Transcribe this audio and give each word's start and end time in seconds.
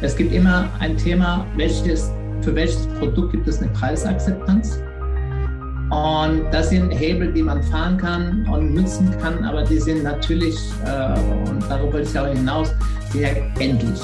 Es 0.00 0.14
gibt 0.14 0.32
immer 0.32 0.68
ein 0.78 0.96
Thema, 0.96 1.44
welches, 1.56 2.10
für 2.42 2.54
welches 2.54 2.86
Produkt 2.98 3.32
gibt 3.32 3.48
es 3.48 3.60
eine 3.60 3.70
Preisakzeptanz. 3.72 4.80
Und 5.90 6.44
das 6.52 6.70
sind 6.70 6.90
Hebel, 6.90 7.32
die 7.32 7.42
man 7.42 7.62
fahren 7.64 7.96
kann 7.96 8.46
und 8.48 8.74
nutzen 8.74 9.10
kann, 9.20 9.42
aber 9.44 9.64
die 9.64 9.78
sind 9.78 10.04
natürlich, 10.04 10.56
äh, 10.84 11.18
und 11.48 11.64
darüber 11.68 11.94
will 11.94 12.02
ich 12.02 12.18
auch 12.18 12.26
hinaus, 12.26 12.72
sehr 13.10 13.36
endlich. 13.58 14.00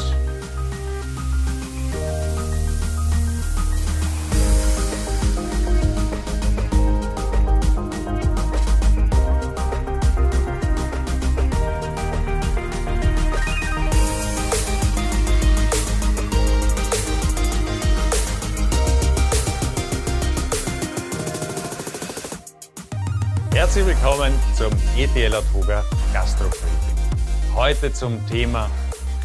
ETL 25.34 25.37
Atoga 25.37 25.84
Gastro 26.12 26.48
Briefing. 26.48 27.55
Heute 27.56 27.92
zum 27.92 28.25
Thema 28.29 28.70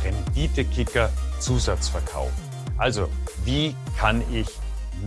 Renditekicker 0.03 1.11
Zusatzverkauf. 1.39 2.31
Also, 2.77 3.09
wie 3.45 3.75
kann 3.97 4.23
ich 4.33 4.47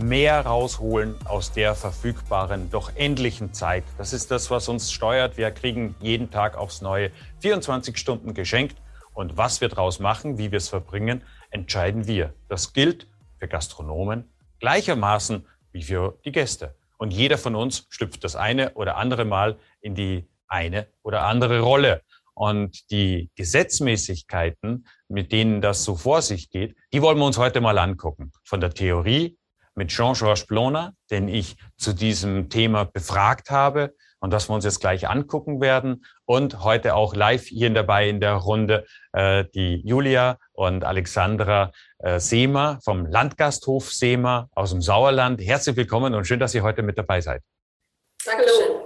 mehr 0.01 0.45
rausholen 0.45 1.15
aus 1.25 1.51
der 1.51 1.75
verfügbaren, 1.75 2.69
doch 2.69 2.95
endlichen 2.95 3.53
Zeit? 3.53 3.83
Das 3.97 4.13
ist 4.13 4.31
das, 4.31 4.49
was 4.49 4.69
uns 4.69 4.91
steuert. 4.91 5.37
Wir 5.37 5.51
kriegen 5.51 5.95
jeden 5.99 6.31
Tag 6.31 6.55
aufs 6.55 6.81
Neue 6.81 7.11
24 7.39 7.97
Stunden 7.97 8.33
geschenkt. 8.33 8.77
Und 9.13 9.35
was 9.35 9.61
wir 9.61 9.69
daraus 9.69 9.99
machen, 9.99 10.37
wie 10.37 10.51
wir 10.51 10.57
es 10.57 10.69
verbringen, 10.69 11.21
entscheiden 11.51 12.07
wir. 12.07 12.33
Das 12.47 12.73
gilt 12.73 13.07
für 13.39 13.47
Gastronomen 13.47 14.29
gleichermaßen 14.59 15.45
wie 15.73 15.83
für 15.83 16.17
die 16.23 16.31
Gäste. 16.31 16.75
Und 16.97 17.11
jeder 17.11 17.37
von 17.37 17.55
uns 17.55 17.87
schlüpft 17.89 18.23
das 18.23 18.35
eine 18.37 18.73
oder 18.75 18.95
andere 18.95 19.25
Mal 19.25 19.57
in 19.81 19.95
die 19.95 20.25
eine 20.53 20.87
oder 21.01 21.23
andere 21.23 21.59
Rolle. 21.59 22.01
Und 22.35 22.89
die 22.89 23.29
Gesetzmäßigkeiten, 23.35 24.87
mit 25.07 25.31
denen 25.31 25.61
das 25.61 25.83
so 25.83 25.95
vor 25.95 26.21
sich 26.21 26.49
geht, 26.49 26.75
die 26.91 27.01
wollen 27.01 27.17
wir 27.17 27.25
uns 27.25 27.37
heute 27.37 27.61
mal 27.61 27.77
angucken. 27.77 28.31
Von 28.43 28.61
der 28.61 28.71
Theorie 28.71 29.37
mit 29.75 29.89
Jean-Georges 29.89 30.45
Bloner, 30.45 30.93
den 31.11 31.27
ich 31.27 31.57
zu 31.77 31.93
diesem 31.93 32.49
Thema 32.49 32.85
befragt 32.85 33.49
habe 33.49 33.93
und 34.19 34.31
das 34.31 34.49
wir 34.49 34.55
uns 34.55 34.63
jetzt 34.63 34.79
gleich 34.79 35.09
angucken 35.09 35.61
werden. 35.61 36.05
Und 36.25 36.63
heute 36.63 36.95
auch 36.95 37.13
live 37.13 37.45
hier 37.45 37.69
dabei 37.71 38.07
in 38.07 38.21
der 38.21 38.35
Runde 38.35 38.85
äh, 39.11 39.45
die 39.53 39.81
Julia 39.85 40.37
und 40.53 40.85
Alexandra 40.85 41.71
äh, 41.99 42.19
Seemer 42.19 42.79
vom 42.83 43.05
Landgasthof 43.05 43.91
Seemer 43.91 44.49
aus 44.53 44.71
dem 44.71 44.81
Sauerland. 44.81 45.41
Herzlich 45.41 45.75
willkommen 45.75 46.13
und 46.13 46.25
schön, 46.25 46.39
dass 46.39 46.55
ihr 46.55 46.63
heute 46.63 46.83
mit 46.83 46.97
dabei 46.97 47.19
seid. 47.19 47.41
Dankeschön. 48.25 48.82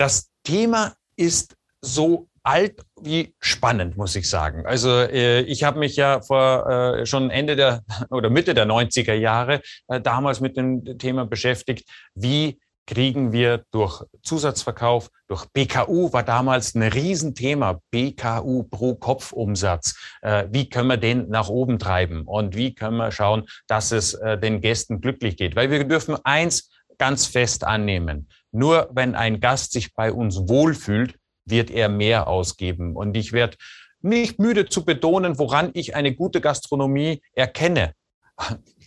Das 0.00 0.30
Thema 0.44 0.94
ist 1.16 1.56
so 1.82 2.30
alt 2.42 2.80
wie 3.02 3.34
spannend, 3.38 3.98
muss 3.98 4.16
ich 4.16 4.30
sagen. 4.30 4.64
Also 4.64 4.88
äh, 4.88 5.42
ich 5.42 5.62
habe 5.62 5.78
mich 5.78 5.94
ja 5.96 6.22
vor 6.22 6.66
äh, 6.66 7.04
schon 7.04 7.28
Ende 7.28 7.54
der 7.54 7.84
oder 8.10 8.30
Mitte 8.30 8.54
der 8.54 8.66
90er 8.66 9.12
Jahre 9.12 9.60
äh, 9.88 10.00
damals 10.00 10.40
mit 10.40 10.56
dem 10.56 10.96
Thema 10.96 11.26
beschäftigt, 11.26 11.86
wie 12.14 12.58
kriegen 12.86 13.32
wir 13.32 13.64
durch 13.72 14.02
Zusatzverkauf, 14.22 15.10
durch 15.28 15.44
BKU 15.52 16.14
war 16.14 16.22
damals 16.22 16.74
ein 16.74 16.82
Riesenthema, 16.82 17.82
BKU 17.90 18.62
pro 18.62 18.94
Kopfumsatz. 18.94 19.96
Äh, 20.22 20.46
wie 20.50 20.70
können 20.70 20.88
wir 20.88 20.96
den 20.96 21.28
nach 21.28 21.50
oben 21.50 21.78
treiben 21.78 22.22
und 22.22 22.56
wie 22.56 22.74
können 22.74 22.96
wir 22.96 23.12
schauen, 23.12 23.44
dass 23.68 23.92
es 23.92 24.14
äh, 24.14 24.38
den 24.38 24.62
Gästen 24.62 25.02
glücklich 25.02 25.36
geht? 25.36 25.56
Weil 25.56 25.70
wir 25.70 25.84
dürfen 25.84 26.16
eins 26.24 26.69
ganz 27.00 27.26
fest 27.26 27.64
annehmen. 27.64 28.28
Nur 28.52 28.90
wenn 28.92 29.14
ein 29.14 29.40
Gast 29.40 29.72
sich 29.72 29.94
bei 29.94 30.12
uns 30.12 30.36
wohlfühlt, 30.48 31.16
wird 31.46 31.70
er 31.70 31.88
mehr 31.88 32.28
ausgeben. 32.28 32.94
Und 32.94 33.16
ich 33.16 33.32
werde 33.32 33.56
nicht 34.02 34.38
müde 34.38 34.68
zu 34.68 34.84
betonen, 34.84 35.38
woran 35.38 35.70
ich 35.72 35.94
eine 35.94 36.14
gute 36.14 36.42
Gastronomie 36.42 37.22
erkenne. 37.32 37.94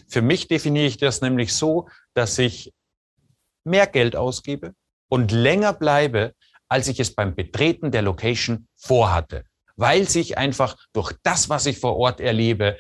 Für 0.08 0.22
mich 0.22 0.48
definiere 0.48 0.86
ich 0.86 0.98
das 0.98 1.22
nämlich 1.22 1.54
so, 1.54 1.90
dass 2.14 2.38
ich 2.38 2.72
mehr 3.64 3.88
Geld 3.88 4.16
ausgebe 4.16 4.74
und 5.10 5.32
länger 5.32 5.74
bleibe, 5.74 6.34
als 6.70 6.88
ich 6.88 7.00
es 7.00 7.16
beim 7.16 7.34
Betreten 7.34 7.92
der 7.92 8.04
Location 8.04 8.68
vorhatte, 8.78 9.44
weil 9.76 10.08
sich 10.08 10.38
einfach 10.38 10.78
durch 10.94 11.14
das, 11.24 11.50
was 11.50 11.66
ich 11.66 11.80
vor 11.80 11.98
Ort 11.98 12.20
erlebe, 12.20 12.78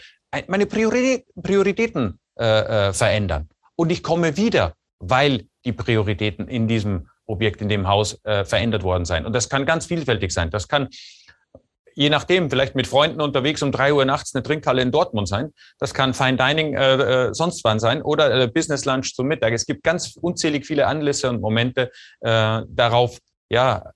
meine 0.47 0.67
Prioritäten 0.67 2.19
äh, 2.39 2.43
äh, 2.43 2.93
verändern. 2.93 3.49
Und 3.75 3.91
ich 3.91 4.03
komme 4.03 4.38
wieder, 4.38 4.75
weil 5.09 5.46
die 5.66 5.74
Prioritäten 5.74 6.47
in 6.47 6.68
diesem 6.68 7.08
Objekt, 7.25 7.62
in 7.62 7.69
dem 7.69 7.88
Haus 7.88 8.19
äh, 8.25 8.44
verändert 8.44 8.84
worden 8.84 9.06
sein. 9.06 9.25
Und 9.25 9.34
das 9.34 9.50
kann 9.50 9.66
ganz 9.66 9.86
vielfältig 9.86 10.31
sein. 10.31 10.50
Das 10.50 10.68
kann 10.68 10.90
je 11.96 12.09
nachdem, 12.09 12.50
vielleicht 12.50 12.75
mit 12.75 12.88
Freunden 12.88 13.22
unterwegs 13.22 13.62
um 13.62 13.72
drei 13.72 13.94
Uhr 13.94 14.06
nachts 14.06 14.34
eine 14.34 14.44
Trinkhalle 14.44 14.81
in 14.81 14.91
Dortmund 14.91 15.28
sein. 15.28 15.53
Das 15.80 15.94
kann 15.94 16.14
Fine 16.14 16.38
Dining 16.38 16.74
äh, 16.74 17.28
äh, 17.28 17.34
sonst 17.34 17.64
wann 17.64 17.80
sein 17.80 18.02
oder 18.02 18.34
äh, 18.34 18.47
Business 18.47 18.86
Lunch 18.86 19.14
zum 19.14 19.28
Mittag. 19.28 19.53
Es 19.53 19.66
gibt 19.66 19.84
ganz 19.84 20.18
unzählig 20.19 20.66
viele 20.66 20.88
Anlässe 20.88 21.30
und 21.30 21.41
Momente 21.41 21.91
äh, 22.22 22.62
darauf, 22.68 23.20
ja, 23.50 23.91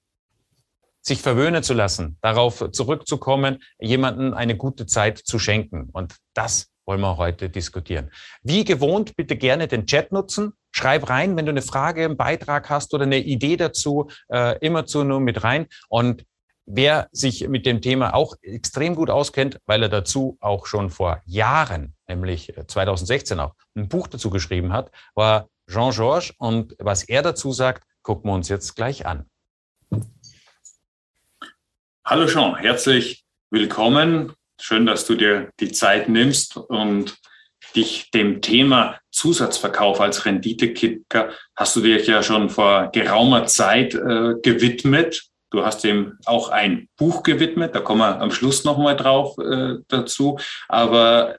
sich 1.01 1.21
verwöhnen 1.21 1.63
zu 1.63 1.73
lassen, 1.73 2.17
darauf 2.21 2.69
zurückzukommen, 2.71 3.63
jemanden 3.79 4.33
eine 4.33 4.57
gute 4.57 4.85
Zeit 4.85 5.17
zu 5.17 5.39
schenken. 5.39 5.89
Und 5.93 6.17
das 6.33 6.67
wollen 6.85 6.99
wir 6.99 7.17
heute 7.17 7.49
diskutieren. 7.49 8.11
Wie 8.43 8.65
gewohnt, 8.65 9.15
bitte 9.15 9.37
gerne 9.37 9.67
den 9.67 9.85
Chat 9.85 10.11
nutzen. 10.11 10.53
Schreib 10.77 11.09
rein, 11.09 11.35
wenn 11.35 11.47
du 11.47 11.51
eine 11.51 11.63
Frage, 11.63 12.05
einen 12.05 12.17
Beitrag 12.17 12.69
hast 12.69 12.93
oder 12.93 13.03
eine 13.03 13.17
Idee 13.17 13.57
dazu, 13.57 14.11
äh, 14.29 14.59
immer 14.59 14.85
zu 14.85 15.03
nur 15.03 15.19
mit 15.19 15.43
rein. 15.43 15.65
Und 15.89 16.23
Wer 16.69 17.07
sich 17.13 17.47
mit 17.47 17.65
dem 17.65 17.81
Thema 17.81 18.13
auch 18.13 18.35
extrem 18.41 18.93
gut 18.93 19.09
auskennt, 19.09 19.57
weil 19.67 19.83
er 19.83 19.87
dazu 19.87 20.37
auch 20.41 20.65
schon 20.65 20.89
vor 20.89 21.21
Jahren, 21.25 21.95
nämlich 22.09 22.53
2016 22.67 23.39
auch, 23.39 23.53
ein 23.77 23.87
Buch 23.87 24.07
dazu 24.07 24.29
geschrieben 24.29 24.73
hat, 24.73 24.91
war 25.15 25.47
Jean-Georges. 25.71 26.33
Und 26.37 26.75
was 26.77 27.03
er 27.03 27.21
dazu 27.21 27.53
sagt, 27.53 27.85
gucken 28.01 28.29
wir 28.29 28.35
uns 28.35 28.49
jetzt 28.49 28.75
gleich 28.75 29.05
an. 29.05 29.29
Hallo 32.03 32.27
Jean, 32.27 32.57
herzlich 32.57 33.23
willkommen. 33.49 34.33
Schön, 34.59 34.85
dass 34.85 35.07
du 35.07 35.15
dir 35.15 35.49
die 35.61 35.71
Zeit 35.71 36.09
nimmst 36.09 36.57
und 36.57 37.17
dich 37.75 38.11
dem 38.11 38.41
Thema 38.41 38.99
Zusatzverkauf 39.11 39.99
als 39.99 40.25
Renditekicker 40.25 41.31
hast 41.55 41.75
du 41.75 41.81
dich 41.81 42.07
ja 42.07 42.21
schon 42.23 42.49
vor 42.49 42.89
geraumer 42.93 43.45
Zeit 43.45 43.95
äh, 43.95 44.35
gewidmet. 44.43 45.23
Du 45.49 45.65
hast 45.65 45.83
ihm 45.85 46.17
auch 46.25 46.49
ein 46.49 46.87
Buch 46.97 47.23
gewidmet, 47.23 47.73
da 47.73 47.79
kommen 47.79 48.01
wir 48.01 48.21
am 48.21 48.31
Schluss 48.31 48.63
nochmal 48.63 48.95
drauf 48.95 49.37
äh, 49.39 49.75
dazu. 49.87 50.37
Aber 50.67 51.37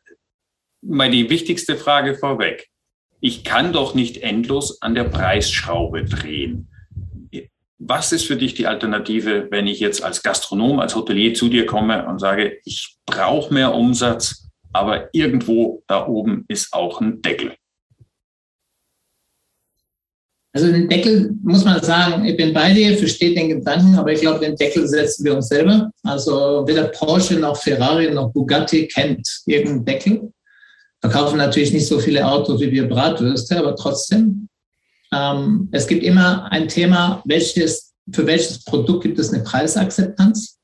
mal 0.83 1.11
die 1.11 1.31
wichtigste 1.31 1.77
Frage 1.77 2.15
vorweg. 2.15 2.69
Ich 3.21 3.45
kann 3.45 3.73
doch 3.73 3.95
nicht 3.95 4.19
endlos 4.19 4.81
an 4.81 4.95
der 4.95 5.05
Preisschraube 5.05 6.05
drehen. 6.05 6.69
Was 7.79 8.11
ist 8.11 8.27
für 8.27 8.37
dich 8.37 8.55
die 8.55 8.67
Alternative, 8.67 9.49
wenn 9.51 9.69
ich 9.69 9.79
jetzt 9.79 10.03
als 10.03 10.23
Gastronom, 10.23 10.81
als 10.81 10.97
Hotelier 10.97 11.35
zu 11.35 11.49
dir 11.49 11.65
komme 11.65 12.07
und 12.07 12.19
sage, 12.19 12.59
ich 12.65 12.97
brauche 13.07 13.55
mehr 13.55 13.75
Umsatz, 13.75 14.48
aber 14.73 15.09
irgendwo 15.13 15.83
da 15.87 16.07
oben 16.07 16.45
ist 16.49 16.73
auch 16.73 17.01
ein 17.01 17.23
Deckel? 17.23 17.55
Also 20.53 20.73
den 20.73 20.89
Deckel 20.89 21.31
muss 21.43 21.65
man 21.65 21.83
sagen, 21.83 22.25
ich 22.25 22.37
bin 22.37 22.53
bei 22.53 22.73
dir, 22.73 22.97
verstehe 22.97 23.35
den 23.35 23.49
Gedanken, 23.49 23.95
aber 23.97 24.13
ich 24.13 24.21
glaube, 24.21 24.41
den 24.41 24.57
Deckel 24.57 24.89
setzen 24.89 25.25
wir 25.25 25.37
uns 25.37 25.49
selber. 25.49 25.91
Also 26.03 26.65
weder 26.67 26.85
Porsche 26.85 27.39
noch 27.39 27.57
Ferrari 27.57 28.11
noch 28.11 28.33
Bugatti 28.33 28.89
kennt 28.89 29.29
irgendeinen 29.47 29.85
Deckel. 29.85 30.33
Verkaufen 31.01 31.39
natürlich 31.39 31.73
nicht 31.73 31.87
so 31.87 32.01
viele 32.01 32.27
Autos 32.27 32.61
wie 32.61 32.73
wir 32.73 32.89
Bratwürste, 32.89 33.59
aber 33.59 33.77
trotzdem. 33.77 34.49
Ähm, 35.13 35.69
es 35.71 35.87
gibt 35.87 36.03
immer 36.03 36.51
ein 36.51 36.67
Thema, 36.67 37.23
welches, 37.25 37.95
für 38.13 38.27
welches 38.27 38.65
Produkt 38.65 39.05
gibt 39.05 39.19
es 39.19 39.33
eine 39.33 39.45
Preisakzeptanz. 39.45 40.58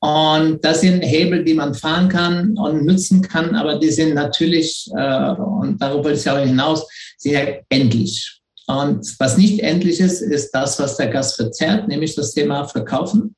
Und 0.00 0.64
das 0.64 0.82
sind 0.82 1.02
Hebel, 1.02 1.44
die 1.44 1.54
man 1.54 1.74
fahren 1.74 2.08
kann 2.08 2.56
und 2.56 2.86
nutzen 2.86 3.20
kann, 3.20 3.56
aber 3.56 3.78
die 3.78 3.90
sind 3.90 4.14
natürlich, 4.14 4.88
äh, 4.96 5.30
und 5.32 5.82
darüber 5.82 6.10
will 6.10 6.14
ich 6.14 6.30
auch 6.30 6.38
hinaus, 6.38 6.86
sehr 7.16 7.62
endlich. 7.68 8.40
Und 8.68 9.18
was 9.18 9.36
nicht 9.36 9.60
endlich 9.60 9.98
ist, 9.98 10.20
ist 10.20 10.50
das, 10.52 10.78
was 10.78 10.96
der 10.96 11.08
Gast 11.08 11.36
verzerrt, 11.36 11.88
nämlich 11.88 12.14
das 12.14 12.32
Thema 12.32 12.64
Verkaufen. 12.64 13.34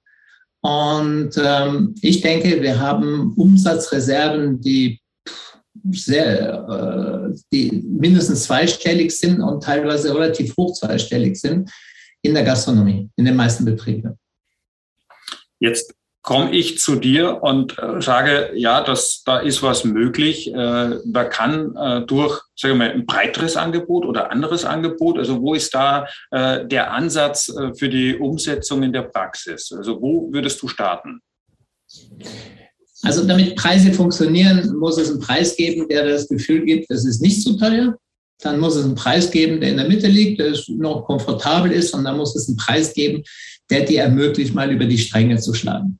Und 0.60 1.30
ähm, 1.42 1.94
ich 2.02 2.20
denke, 2.20 2.60
wir 2.60 2.78
haben 2.78 3.32
Umsatzreserven, 3.36 4.60
die 4.60 5.00
sehr, 5.92 7.32
äh, 7.32 7.38
die 7.52 7.70
mindestens 7.86 8.42
zweistellig 8.42 9.12
sind 9.12 9.40
und 9.40 9.62
teilweise 9.62 10.14
relativ 10.14 10.54
hoch 10.56 10.74
zweistellig 10.74 11.40
sind 11.40 11.70
in 12.20 12.34
der 12.34 12.44
Gastronomie, 12.44 13.08
in 13.16 13.24
den 13.24 13.36
meisten 13.36 13.64
Betrieben. 13.64 14.18
Jetzt 15.60 15.94
komme 16.22 16.52
ich 16.52 16.78
zu 16.78 16.96
dir 16.96 17.42
und 17.42 17.78
äh, 17.78 18.00
sage, 18.02 18.50
ja, 18.54 18.82
das, 18.82 19.22
da 19.24 19.38
ist 19.38 19.62
was 19.62 19.84
möglich. 19.84 20.52
Äh, 20.52 20.98
da 21.04 21.24
kann 21.24 21.74
äh, 21.76 22.06
durch 22.06 22.40
sagen 22.60 22.74
wir 22.74 22.88
mal, 22.88 22.92
ein 22.92 23.06
breiteres 23.06 23.56
Angebot 23.56 24.04
oder 24.04 24.30
anderes 24.30 24.64
Angebot, 24.64 25.18
also 25.18 25.40
wo 25.40 25.54
ist 25.54 25.74
da 25.74 26.06
äh, 26.30 26.66
der 26.66 26.92
Ansatz 26.92 27.48
äh, 27.48 27.74
für 27.74 27.88
die 27.88 28.16
Umsetzung 28.16 28.82
in 28.82 28.92
der 28.92 29.02
Praxis? 29.02 29.72
Also 29.72 30.00
wo 30.00 30.30
würdest 30.30 30.60
du 30.60 30.68
starten? 30.68 31.20
Also 33.02 33.26
damit 33.26 33.56
Preise 33.56 33.92
funktionieren, 33.92 34.76
muss 34.76 34.98
es 34.98 35.10
einen 35.10 35.20
Preis 35.20 35.56
geben, 35.56 35.88
der 35.88 36.06
das 36.06 36.28
Gefühl 36.28 36.64
gibt, 36.66 36.90
es 36.90 37.06
ist 37.06 37.22
nicht 37.22 37.42
zu 37.42 37.56
teuer. 37.56 37.96
Dann 38.42 38.60
muss 38.60 38.76
es 38.76 38.84
einen 38.84 38.94
Preis 38.94 39.30
geben, 39.30 39.60
der 39.60 39.70
in 39.70 39.76
der 39.78 39.88
Mitte 39.88 40.06
liegt, 40.06 40.40
der 40.40 40.54
noch 40.68 41.04
komfortabel 41.04 41.72
ist. 41.72 41.94
Und 41.94 42.04
dann 42.04 42.16
muss 42.16 42.36
es 42.36 42.48
einen 42.48 42.56
Preis 42.56 42.92
geben, 42.92 43.22
der 43.70 43.84
dir 43.84 44.02
ermöglicht, 44.02 44.54
mal 44.54 44.70
über 44.70 44.84
die 44.84 44.98
Stränge 44.98 45.38
zu 45.38 45.54
schlagen. 45.54 45.98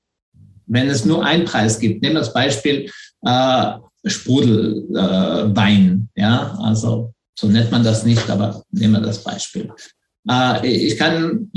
Wenn 0.70 0.88
es 0.88 1.05
nur 1.05 1.25
einen 1.25 1.44
Preis 1.44 1.78
gibt, 1.78 2.00
nehmen 2.00 2.14
wir 2.14 2.20
das 2.20 2.32
Beispiel 2.32 2.90
äh, 3.22 3.72
Sprudelwein. 4.05 6.08
Äh, 6.14 6.22
ja, 6.22 6.56
also 6.62 7.12
so 7.38 7.49
nennt 7.49 7.70
man 7.70 7.82
das 7.82 8.05
nicht, 8.05 8.31
aber 8.31 8.62
nehmen 8.70 8.94
wir 8.94 9.00
das 9.00 9.22
Beispiel. 9.22 9.70
Äh, 10.31 10.67
ich 10.67 10.96
kann 10.96 11.50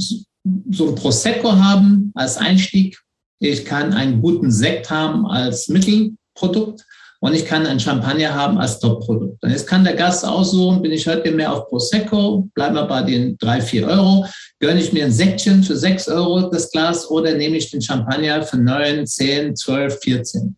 so 0.72 0.90
ein 0.90 0.96
Prosecco 0.96 1.52
haben 1.52 2.12
als 2.16 2.38
Einstieg. 2.38 3.00
Ich 3.40 3.66
kann 3.66 3.94
einen 3.94 4.22
guten 4.22 4.52
Sekt 4.52 4.90
haben 4.90 5.28
als 5.28 5.68
Mittelprodukt 5.68 6.84
und 7.20 7.36
ich 7.36 7.46
kann 7.46 7.68
ein 7.68 7.80
Champagner 7.80 8.34
haben 8.34 8.58
als 8.58 8.80
Top-Produkt. 8.80 9.44
Und 9.44 9.52
jetzt 9.52 9.68
kann 9.68 9.84
der 9.84 9.96
Gast 9.96 10.26
aussuchen, 10.26 10.82
bin 10.82 10.92
ich 10.92 11.08
heute 11.08 11.32
mehr 11.32 11.54
auf 11.54 11.68
Prosecco, 11.68 12.50
bleiben 12.56 12.76
wir 12.76 12.86
bei 12.86 13.04
den 13.04 13.38
drei, 13.38 13.62
vier 13.62 13.88
Euro, 13.88 14.26
gönne 14.64 14.80
ich 14.80 14.94
mir 14.94 15.04
ein 15.04 15.12
Säckchen 15.12 15.62
für 15.62 15.76
sechs 15.76 16.08
Euro 16.08 16.50
das 16.50 16.72
Glas 16.72 17.12
oder 17.12 17.36
nehme 17.36 17.58
ich 17.58 17.70
den 17.70 17.82
Champagner 17.82 18.44
für 18.44 18.56
neun, 18.56 19.06
zehn, 19.06 19.54
zwölf, 19.58 20.00
vierzehn. 20.00 20.56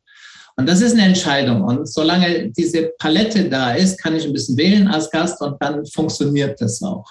Und 0.58 0.70
das 0.70 0.82
ist 0.82 0.94
eine 0.94 1.06
Entscheidung. 1.06 1.64
Und 1.64 1.92
solange 1.92 2.52
diese 2.52 2.92
Palette 3.00 3.50
da 3.50 3.74
ist, 3.74 4.00
kann 4.00 4.16
ich 4.16 4.24
ein 4.24 4.32
bisschen 4.32 4.58
wählen 4.58 4.88
als 4.88 5.10
Gast 5.10 5.42
und 5.42 5.56
dann 5.60 5.84
funktioniert 5.88 6.62
das 6.62 6.84
auch. 6.84 7.04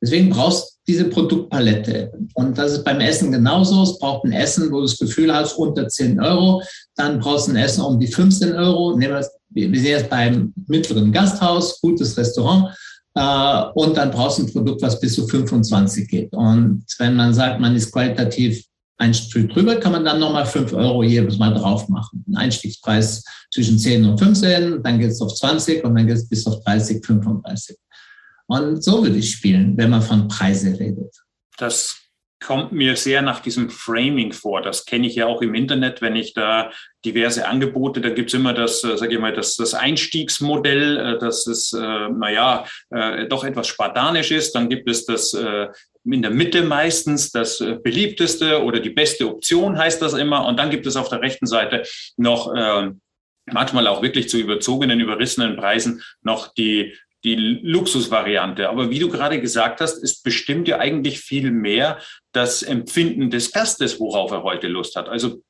Deswegen 0.00 0.30
brauchst 0.30 0.64
du 0.64 0.76
diese 0.88 1.04
Produktpalette. 1.04 2.10
Und 2.32 2.56
das 2.56 2.72
ist 2.72 2.84
beim 2.84 3.00
Essen 3.00 3.30
genauso. 3.30 3.82
Es 3.82 3.98
braucht 3.98 4.24
ein 4.24 4.32
Essen, 4.32 4.72
wo 4.72 4.76
du 4.76 4.86
das 4.86 4.96
Gefühl 4.96 5.34
hast, 5.34 5.58
unter 5.58 5.88
10 5.88 6.18
Euro. 6.22 6.62
Dann 6.96 7.20
brauchst 7.20 7.48
du 7.48 7.52
ein 7.52 7.58
Essen 7.58 7.84
um 7.84 8.00
die 8.00 8.06
15 8.06 8.54
Euro. 8.54 8.96
Nehmen 8.96 9.22
wir, 9.50 9.70
wir 9.70 9.78
sehen 9.78 9.90
jetzt 9.90 10.08
beim 10.08 10.54
mittleren 10.68 11.12
Gasthaus, 11.12 11.78
gutes 11.82 12.16
Restaurant. 12.16 12.74
Äh, 13.14 13.62
und 13.74 13.96
dann 13.96 14.10
brauchst 14.10 14.38
du 14.38 14.42
ein 14.44 14.52
Produkt, 14.52 14.82
was 14.82 15.00
bis 15.00 15.14
zu 15.14 15.26
25 15.26 16.08
geht. 16.08 16.32
Und 16.32 16.84
wenn 16.98 17.16
man 17.16 17.34
sagt, 17.34 17.60
man 17.60 17.74
ist 17.74 17.92
qualitativ 17.92 18.64
ein 18.98 19.14
Stück 19.14 19.50
drüber, 19.50 19.76
kann 19.76 19.92
man 19.92 20.04
dann 20.04 20.20
nochmal 20.20 20.44
5 20.44 20.74
Euro 20.74 21.02
jedes 21.02 21.38
Mal 21.38 21.54
drauf 21.54 21.88
machen. 21.88 22.24
Ein 22.28 22.36
Einstiegspreis 22.36 23.24
zwischen 23.52 23.78
10 23.78 24.04
und 24.04 24.18
15, 24.18 24.82
dann 24.82 24.98
geht 24.98 25.10
es 25.10 25.20
auf 25.22 25.34
20 25.34 25.84
und 25.84 25.94
dann 25.94 26.06
geht 26.06 26.16
es 26.16 26.28
bis 26.28 26.46
auf 26.46 26.62
30, 26.64 27.04
35. 27.04 27.76
Und 28.46 28.84
so 28.84 29.02
würde 29.02 29.16
ich 29.16 29.30
spielen, 29.30 29.76
wenn 29.76 29.90
man 29.90 30.02
von 30.02 30.28
Preise 30.28 30.78
redet. 30.78 31.14
Das 31.56 31.94
kommt 32.40 32.72
mir 32.72 32.96
sehr 32.96 33.22
nach 33.22 33.40
diesem 33.40 33.70
Framing 33.70 34.32
vor. 34.32 34.62
Das 34.62 34.86
kenne 34.86 35.06
ich 35.06 35.14
ja 35.14 35.26
auch 35.26 35.42
im 35.42 35.54
Internet, 35.54 36.00
wenn 36.00 36.16
ich 36.16 36.32
da 36.32 36.70
diverse 37.04 37.46
Angebote, 37.46 38.00
da 38.00 38.10
gibt 38.10 38.30
es 38.30 38.34
immer 38.34 38.54
das, 38.54 38.82
äh, 38.82 38.96
sage 38.96 39.14
ich 39.14 39.20
mal, 39.20 39.32
das, 39.32 39.56
das 39.56 39.74
Einstiegsmodell, 39.74 40.96
äh, 40.96 41.18
das 41.18 41.46
ist, 41.46 41.72
äh, 41.72 42.08
naja, 42.08 42.64
äh, 42.90 43.26
doch 43.28 43.44
etwas 43.44 43.68
spartanisch 43.68 44.30
ist. 44.30 44.54
Dann 44.54 44.68
gibt 44.68 44.88
es 44.88 45.06
das 45.06 45.34
äh, 45.34 45.68
in 46.04 46.22
der 46.22 46.30
Mitte 46.30 46.62
meistens 46.62 47.30
das 47.30 47.60
äh, 47.60 47.78
beliebteste 47.82 48.62
oder 48.62 48.80
die 48.80 48.90
beste 48.90 49.28
Option 49.28 49.78
heißt 49.78 50.00
das 50.00 50.14
immer. 50.14 50.46
Und 50.46 50.58
dann 50.58 50.70
gibt 50.70 50.86
es 50.86 50.96
auf 50.96 51.08
der 51.08 51.20
rechten 51.20 51.46
Seite 51.46 51.82
noch 52.16 52.54
äh, 52.54 52.90
manchmal 53.46 53.86
auch 53.86 54.02
wirklich 54.02 54.28
zu 54.28 54.38
überzogenen, 54.38 55.00
überrissenen 55.00 55.56
Preisen 55.56 56.02
noch 56.22 56.54
die 56.54 56.96
die 57.24 57.34
Luxusvariante. 57.34 58.68
Aber 58.68 58.90
wie 58.90 58.98
du 58.98 59.08
gerade 59.08 59.40
gesagt 59.40 59.80
hast, 59.80 60.02
es 60.02 60.22
bestimmt 60.22 60.68
ja 60.68 60.78
eigentlich 60.78 61.20
viel 61.20 61.50
mehr 61.50 61.98
das 62.32 62.62
Empfinden 62.62 63.30
des 63.30 63.52
Gastes, 63.52 64.00
worauf 64.00 64.30
er 64.30 64.42
heute 64.42 64.68
Lust 64.68 64.96
hat. 64.96 65.08
Also 65.08 65.42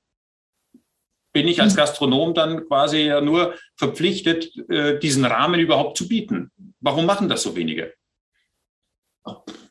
bin 1.33 1.47
ich 1.47 1.61
als 1.61 1.73
hm. 1.73 1.77
Gastronom 1.77 2.35
dann 2.35 2.67
quasi 2.67 3.03
ja 3.03 3.21
nur 3.21 3.55
verpflichtet, 3.77 4.53
äh, 4.69 4.99
diesen 4.99 5.25
Rahmen 5.25 5.61
überhaupt 5.61 5.97
zu 5.97 6.09
bieten. 6.09 6.51
Warum 6.81 7.07
machen 7.07 7.29
das 7.29 7.43
so 7.43 7.55
wenige? 7.55 7.93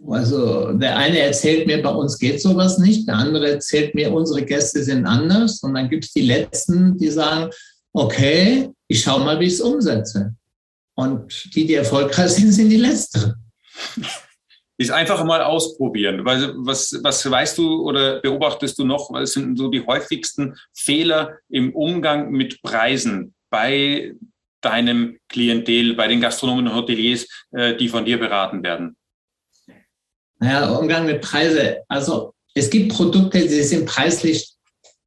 Also 0.08 0.72
der 0.74 0.96
eine 0.96 1.20
erzählt 1.20 1.68
mir, 1.68 1.82
bei 1.82 1.90
uns 1.90 2.18
geht 2.18 2.42
sowas 2.42 2.78
nicht, 2.78 3.08
der 3.08 3.16
andere 3.16 3.50
erzählt 3.52 3.96
mir, 3.96 4.14
unsere 4.14 4.44
Gäste 4.44 4.84
sind 4.84 5.06
anders. 5.06 5.62
Und 5.64 5.74
dann 5.74 5.90
gibt 5.90 6.06
es 6.06 6.14
die 6.14 6.22
Letzten, 6.22 6.98
die 6.98 7.10
sagen, 7.10 7.50
okay, 7.94 8.70
ich 8.88 9.02
schaue 9.02 9.24
mal, 9.26 9.40
wie 9.40 9.46
ich 9.46 9.54
es 9.54 9.62
umsetze. 9.62 10.36
Und 11.00 11.56
die, 11.56 11.66
die 11.66 11.76
erfolgreich 11.76 12.32
sind, 12.32 12.52
sind 12.52 12.70
die 12.70 12.76
Letzten. 12.76 13.34
Ist 14.78 14.92
einfach 14.92 15.24
mal 15.24 15.42
ausprobieren. 15.42 16.26
Was, 16.26 17.00
was 17.02 17.32
weißt 17.32 17.58
du 17.58 17.84
oder 17.88 18.20
beobachtest 18.20 18.78
du 18.78 18.84
noch? 18.84 19.10
Was 19.14 19.32
sind 19.32 19.58
so 19.58 19.70
die 19.70 19.86
häufigsten 19.86 20.58
Fehler 20.74 21.38
im 21.48 21.74
Umgang 21.74 22.32
mit 22.32 22.62
Preisen 22.62 23.34
bei 23.50 24.14
deinem 24.60 25.18
Klientel, 25.30 25.96
bei 25.96 26.10
den 26.10 26.20
Gastronomen 26.20 26.68
und 26.68 26.76
Hoteliers, 26.76 27.26
äh, 27.52 27.78
die 27.78 27.88
von 27.88 28.04
dir 28.04 28.20
beraten 28.20 28.62
werden? 28.62 28.98
Naja, 30.40 30.70
Umgang 30.72 31.06
mit 31.06 31.22
Preise. 31.22 31.78
Also 31.88 32.34
es 32.54 32.70
gibt 32.70 32.92
Produkte, 32.92 33.40
die 33.40 33.64
sind 33.64 33.86
preislich 33.86 34.52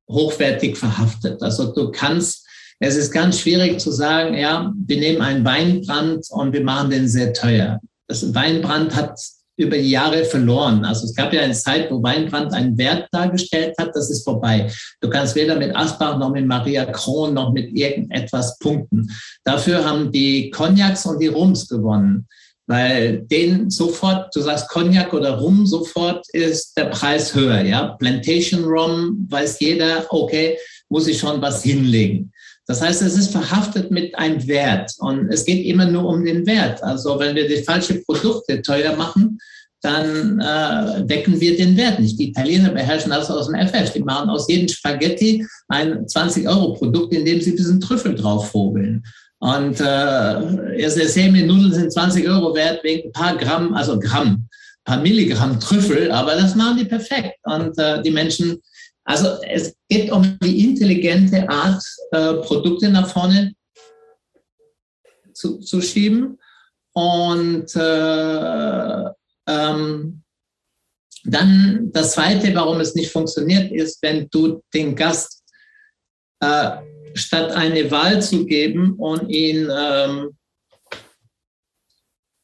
hochwertig 0.09 0.79
verhaftet. 0.79 1.43
Also 1.43 1.71
du 1.75 1.91
kannst 1.91 2.42
es 2.83 2.97
ist 2.97 3.13
ganz 3.13 3.39
schwierig 3.39 3.79
zu 3.79 3.93
sagen, 3.93 4.35
ja, 4.35 4.73
wir 4.87 4.97
nehmen 4.97 5.23
einen 5.23 5.45
Weinbrand 5.45 6.27
und 6.31 6.53
wir 6.53 6.65
machen 6.65 6.91
den 6.91 7.07
sehr 7.07 7.33
teuer. 7.33 7.81
Das 8.09 8.35
Weinbrand 8.35 8.97
hat 8.97 9.17
über 9.57 9.79
die 9.79 9.91
Jahre 9.91 10.25
verloren. 10.25 10.85
Also 10.85 11.05
es 11.05 11.15
gab 11.15 11.33
ja 11.33 11.43
eine 11.43 11.53
Zeit, 11.53 11.93
wo 11.93 12.03
Weinbrand 12.03 12.53
einen 12.53 12.77
Wert 12.77 13.07
dargestellt 13.13 13.75
hat, 13.79 13.91
das 13.95 14.11
ist 14.11 14.25
vorbei. 14.25 14.69
Du 15.01 15.09
kannst 15.09 15.37
weder 15.37 15.55
mit 15.57 15.77
Asbach 15.77 16.19
noch 16.19 16.33
mit 16.33 16.45
Maria 16.45 16.85
Kron 16.87 17.35
noch 17.35 17.53
mit 17.53 17.73
irgendetwas 17.73 18.59
punkten. 18.59 19.09
Dafür 19.45 19.85
haben 19.85 20.11
die 20.11 20.51
Cognacs 20.51 21.07
und 21.07 21.21
die 21.21 21.29
Rums 21.29 21.69
gewonnen, 21.69 22.27
weil 22.67 23.19
den 23.19 23.71
sofort, 23.71 24.35
du 24.35 24.41
sagst 24.41 24.69
Cognac 24.71 25.13
oder 25.13 25.39
Rum, 25.39 25.67
sofort 25.67 26.27
ist 26.33 26.77
der 26.77 26.87
Preis 26.87 27.33
höher. 27.33 27.61
Ja, 27.63 27.95
Plantation 28.01 28.65
Rum 28.65 29.29
weiß 29.31 29.61
jeder, 29.61 30.05
okay, 30.09 30.59
muss 30.89 31.07
ich 31.07 31.21
schon 31.21 31.41
was 31.41 31.63
hinlegen. 31.63 32.33
Das 32.73 32.81
heißt, 32.81 33.03
es 33.03 33.19
ist 33.19 33.33
verhaftet 33.33 33.91
mit 33.91 34.15
einem 34.15 34.49
Wert 34.49 34.93
und 35.01 35.29
es 35.31 35.45
geht 35.45 35.67
immer 35.67 35.85
nur 35.85 36.07
um 36.07 36.25
den 36.25 36.47
Wert. 36.47 36.83
Also 36.83 37.19
wenn 37.19 37.37
wir 37.37 37.47
die 37.47 37.63
falschen 37.63 38.03
Produkte 38.03 38.63
teuer 38.63 38.97
machen, 38.97 39.39
dann 39.83 40.41
äh, 40.41 41.05
decken 41.05 41.39
wir 41.39 41.55
den 41.55 41.77
Wert 41.77 42.01
nicht. 42.01 42.19
Die 42.19 42.31
Italiener 42.31 42.71
beherrschen 42.71 43.11
das 43.11 43.31
aus 43.31 43.49
dem 43.49 43.69
FF. 43.69 43.93
Die 43.93 44.01
machen 44.01 44.31
aus 44.31 44.49
jedem 44.49 44.69
Spaghetti 44.69 45.47
ein 45.69 46.07
20-Euro-Produkt, 46.07 47.13
in 47.13 47.27
dem 47.27 47.43
sie 47.43 47.55
diesen 47.55 47.79
Trüffel 47.79 48.15
drauf 48.15 48.51
vogeln. 48.51 49.05
Und 49.41 49.79
äh, 49.79 51.31
mir, 51.31 51.47
Nudeln 51.47 51.75
sind 51.75 51.93
20 51.93 52.27
Euro 52.27 52.55
wert 52.55 52.83
wegen 52.85 53.09
ein 53.09 53.13
paar 53.13 53.37
Gramm, 53.37 53.75
also 53.75 53.99
Gramm, 53.99 54.29
ein 54.29 54.85
paar 54.87 55.03
Milligramm 55.03 55.61
Trüffel, 55.61 56.11
aber 56.11 56.37
das 56.37 56.55
machen 56.55 56.79
die 56.79 56.87
perfekt. 56.87 57.35
Und 57.43 57.79
äh, 57.79 58.01
die 58.01 58.13
Menschen 58.13 58.63
also 59.05 59.43
es 59.43 59.75
geht 59.89 60.11
um 60.11 60.39
die 60.43 60.65
intelligente 60.65 61.49
Art, 61.49 61.83
äh, 62.13 62.35
Produkte 62.35 62.89
nach 62.89 63.09
vorne 63.09 63.55
zu, 65.33 65.59
zu 65.59 65.81
schieben. 65.81 66.39
Und 66.95 67.75
äh, 67.75 69.11
ähm, 69.49 70.23
dann 71.25 71.91
das 71.93 72.13
Zweite, 72.13 72.55
warum 72.55 72.81
es 72.81 72.95
nicht 72.95 73.11
funktioniert, 73.11 73.73
ist, 73.73 74.03
wenn 74.03 74.29
du 74.31 74.63
den 74.75 74.95
Gast 74.95 75.43
äh, 76.41 76.77
statt 77.15 77.53
eine 77.53 77.91
Wahl 77.91 78.21
zu 78.23 78.45
geben 78.45 78.95
und 78.99 79.29
ihn 79.29 79.69
ähm, 79.75 80.37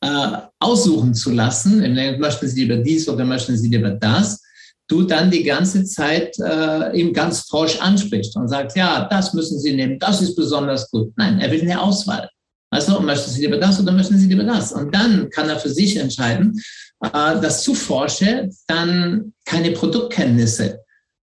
äh, 0.01 0.39
aussuchen 0.61 1.15
zu 1.15 1.33
lassen, 1.33 1.81
möchten 2.19 2.49
Sie 2.49 2.63
lieber 2.63 2.77
dies 2.77 3.09
oder 3.09 3.25
möchten 3.25 3.57
Sie 3.57 3.69
lieber 3.69 3.91
das, 3.91 4.43
du 4.89 5.03
dann 5.03 5.31
die 5.31 5.43
ganze 5.43 5.85
Zeit 5.85 6.37
äh, 6.39 6.99
ihm 6.99 7.13
ganz 7.13 7.43
forsch 7.43 7.79
ansprichst 7.81 8.37
und 8.37 8.49
sagst, 8.49 8.77
ja, 8.77 9.07
das 9.11 9.35
müssen 9.35 9.59
Sie 9.59 9.75
nehmen, 9.75 9.99
das 9.99 10.23
ist 10.23 10.35
besonders 10.35 10.91
gut. 10.91 11.13
Nein, 11.17 11.41
er 11.41 11.51
will 11.51 11.61
eine 11.61 11.81
Auswahl. 11.81 12.29
Also 12.71 13.01
möchten 13.01 13.31
Sie 13.31 13.43
lieber 13.43 13.59
das 13.59 13.81
oder 13.81 13.93
möchten 13.93 14.19
Sie 14.19 14.27
lieber 14.27 14.45
das? 14.45 14.73
Und 14.73 14.95
dann 14.95 15.31
kann 15.31 15.49
er 15.49 15.59
für 15.59 15.71
sich 15.71 15.97
entscheiden, 15.97 16.61
äh, 17.03 17.11
das 17.13 17.63
zu 17.63 17.75
forschen, 17.75 18.55
dann 18.67 19.33
keine 19.45 19.73
Produktkenntnisse. 19.73 20.81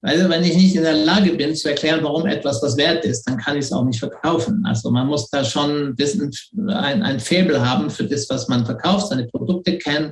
Also 0.01 0.29
wenn 0.29 0.43
ich 0.43 0.55
nicht 0.55 0.75
in 0.75 0.83
der 0.83 0.93
Lage 0.93 1.31
bin 1.33 1.55
zu 1.55 1.67
erklären, 1.67 2.03
warum 2.03 2.27
etwas 2.27 2.61
was 2.61 2.77
wert 2.77 3.03
ist, 3.05 3.23
dann 3.23 3.37
kann 3.37 3.57
ich 3.57 3.65
es 3.65 3.71
auch 3.71 3.83
nicht 3.83 3.99
verkaufen. 3.99 4.63
Also 4.63 4.91
man 4.91 5.07
muss 5.07 5.29
da 5.31 5.43
schon 5.43 5.95
ein, 5.97 7.01
ein 7.01 7.19
Faible 7.19 7.67
haben 7.67 7.89
für 7.89 8.03
das, 8.03 8.29
was 8.29 8.47
man 8.47 8.65
verkauft, 8.65 9.07
seine 9.07 9.25
Produkte 9.25 9.77
kennen. 9.77 10.11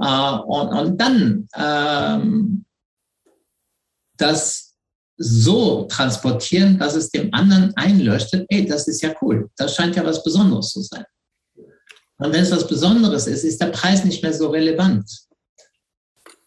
Äh, 0.00 0.38
und, 0.46 0.68
und 0.68 1.00
dann 1.00 1.48
ähm, 1.56 2.64
das 4.16 4.74
so 5.16 5.84
transportieren, 5.84 6.78
dass 6.78 6.94
es 6.94 7.10
dem 7.10 7.32
anderen 7.32 7.72
einleuchtet, 7.76 8.46
ey, 8.48 8.66
das 8.66 8.88
ist 8.88 9.02
ja 9.02 9.14
cool, 9.22 9.48
das 9.56 9.74
scheint 9.74 9.96
ja 9.96 10.04
was 10.04 10.22
Besonderes 10.24 10.70
zu 10.70 10.82
sein. 10.82 11.04
Und 12.18 12.32
wenn 12.32 12.42
es 12.42 12.50
was 12.50 12.66
Besonderes 12.66 13.26
ist, 13.26 13.44
ist 13.44 13.60
der 13.60 13.66
Preis 13.66 14.04
nicht 14.04 14.22
mehr 14.22 14.32
so 14.32 14.48
relevant. 14.48 15.04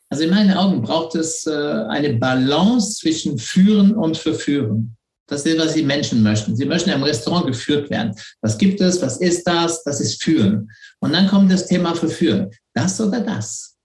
Also 0.09 0.23
in 0.23 0.29
meinen 0.29 0.55
Augen 0.55 0.81
braucht 0.81 1.15
es 1.15 1.45
äh, 1.45 1.51
eine 1.51 2.13
Balance 2.13 2.95
zwischen 2.95 3.37
Führen 3.37 3.93
und 3.93 4.17
Verführen. 4.17 4.95
Das 5.27 5.45
ist, 5.45 5.59
was 5.59 5.73
die 5.73 5.83
Menschen 5.83 6.23
möchten. 6.23 6.55
Sie 6.55 6.65
möchten 6.65 6.89
im 6.89 7.03
Restaurant 7.03 7.47
geführt 7.47 7.89
werden. 7.89 8.15
Was 8.41 8.57
gibt 8.57 8.79
es? 8.79 9.01
Was 9.01 9.17
ist 9.17 9.45
das? 9.45 9.83
Das 9.83 9.99
ist 9.99 10.23
Führen. 10.23 10.71
Und 11.01 11.11
dann 11.11 11.27
kommt 11.27 11.51
das 11.51 11.67
Thema 11.67 11.93
Verführen. 11.95 12.49
Das 12.73 12.99
oder 13.01 13.19
das? 13.19 13.75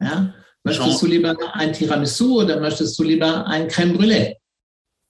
Ja? 0.00 0.34
Möchtest 0.66 1.00
du 1.00 1.06
lieber 1.06 1.36
ein 1.52 1.72
Tiramisu 1.72 2.42
oder 2.42 2.58
möchtest 2.60 2.98
du 2.98 3.04
lieber 3.04 3.46
ein 3.46 3.68
Crème 3.68 3.96
Brûlée? 3.96 4.34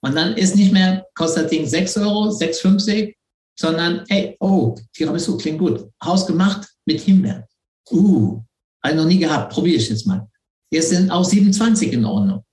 Und 0.01 0.15
dann 0.15 0.37
ist 0.37 0.55
nicht 0.55 0.71
mehr, 0.71 1.03
kostet 1.15 1.45
das 1.45 1.51
Ding 1.51 1.65
6 1.65 1.97
Euro, 1.97 2.29
6,50, 2.29 3.15
sondern, 3.59 4.03
ey, 4.09 4.37
oh, 4.39 4.75
Tiramisu 4.93 5.35
klingt 5.37 5.57
gut. 5.57 5.89
Hausgemacht 6.03 6.67
mit 6.85 7.01
Himbeeren. 7.01 7.43
Uh, 7.89 8.43
habe 8.83 8.93
ich 8.93 9.01
noch 9.01 9.07
nie 9.07 9.17
gehabt. 9.17 9.51
Probiere 9.51 9.77
ich 9.77 9.89
jetzt 9.89 10.05
mal. 10.05 10.27
Jetzt 10.69 10.89
sind 10.89 11.09
auch 11.09 11.23
27 11.23 11.91
in 11.91 12.05
Ordnung. 12.05 12.43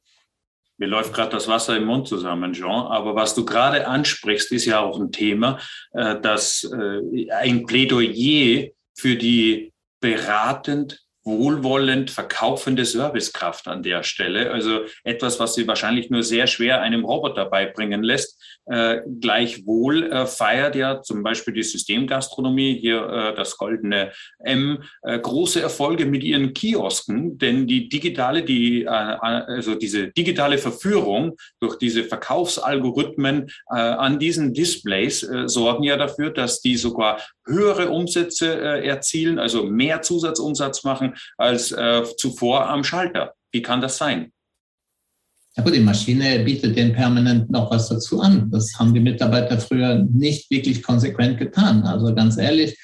Mir 0.78 0.88
läuft 0.88 1.12
gerade 1.12 1.32
das 1.32 1.46
Wasser 1.46 1.76
im 1.76 1.84
Mund 1.84 2.08
zusammen, 2.08 2.54
Jean. 2.54 2.86
Aber 2.86 3.14
was 3.14 3.34
du 3.34 3.44
gerade 3.44 3.86
ansprichst, 3.86 4.50
ist 4.52 4.64
ja 4.64 4.80
auch 4.80 4.98
ein 4.98 5.12
Thema, 5.12 5.60
äh, 5.92 6.18
das 6.20 6.64
äh, 6.64 7.30
ein 7.32 7.66
Plädoyer 7.66 8.68
für 8.96 9.16
die 9.16 9.72
beratend 10.00 11.04
wohlwollend 11.24 12.10
verkaufende 12.10 12.84
Servicekraft 12.84 13.66
an 13.66 13.82
der 13.82 14.02
Stelle. 14.02 14.50
Also 14.50 14.80
etwas, 15.04 15.40
was 15.40 15.54
sie 15.54 15.66
wahrscheinlich 15.66 16.10
nur 16.10 16.22
sehr 16.22 16.46
schwer 16.46 16.82
einem 16.82 17.04
Roboter 17.04 17.46
beibringen 17.46 18.02
lässt. 18.02 18.40
Äh, 18.66 19.00
gleichwohl 19.20 20.10
äh, 20.10 20.26
feiert 20.26 20.74
ja 20.74 21.02
zum 21.02 21.22
Beispiel 21.22 21.52
die 21.52 21.62
Systemgastronomie, 21.62 22.78
hier 22.78 23.06
äh, 23.06 23.34
das 23.34 23.56
goldene 23.56 24.12
M, 24.42 24.82
äh, 25.02 25.18
große 25.18 25.60
Erfolge 25.60 26.06
mit 26.06 26.24
ihren 26.24 26.54
Kiosken, 26.54 27.38
denn 27.38 27.66
die 27.66 27.88
digitale, 27.88 28.42
die, 28.42 28.84
äh, 28.84 28.88
also 28.88 29.74
diese 29.74 30.08
digitale 30.08 30.56
Verführung 30.58 31.36
durch 31.60 31.76
diese 31.76 32.04
Verkaufsalgorithmen 32.04 33.50
äh, 33.70 33.74
an 33.76 34.18
diesen 34.18 34.54
Displays 34.54 35.20
sorgen 35.46 35.84
ja 35.84 35.96
dafür, 35.96 36.30
dass 36.30 36.60
die 36.60 36.76
sogar 36.76 37.20
höhere 37.46 37.90
Umsätze 37.90 38.58
erzielen, 38.82 39.38
also 39.38 39.64
mehr 39.64 40.00
Zusatzumsatz 40.02 40.84
machen 40.84 41.13
als 41.36 41.74
zuvor 42.16 42.68
am 42.68 42.84
Schalter. 42.84 43.34
Wie 43.52 43.62
kann 43.62 43.80
das 43.80 43.98
sein? 43.98 44.32
Ja 45.56 45.62
gut, 45.62 45.74
die 45.74 45.80
Maschine 45.80 46.40
bietet 46.40 46.76
den 46.76 46.92
permanent 46.92 47.48
noch 47.48 47.70
was 47.70 47.88
dazu 47.88 48.20
an. 48.20 48.50
Das 48.50 48.76
haben 48.76 48.92
die 48.92 49.00
Mitarbeiter 49.00 49.58
früher 49.58 50.04
nicht 50.12 50.50
wirklich 50.50 50.82
konsequent 50.82 51.38
getan. 51.38 51.84
Also 51.84 52.12
ganz 52.12 52.36
ehrlich, 52.38 52.76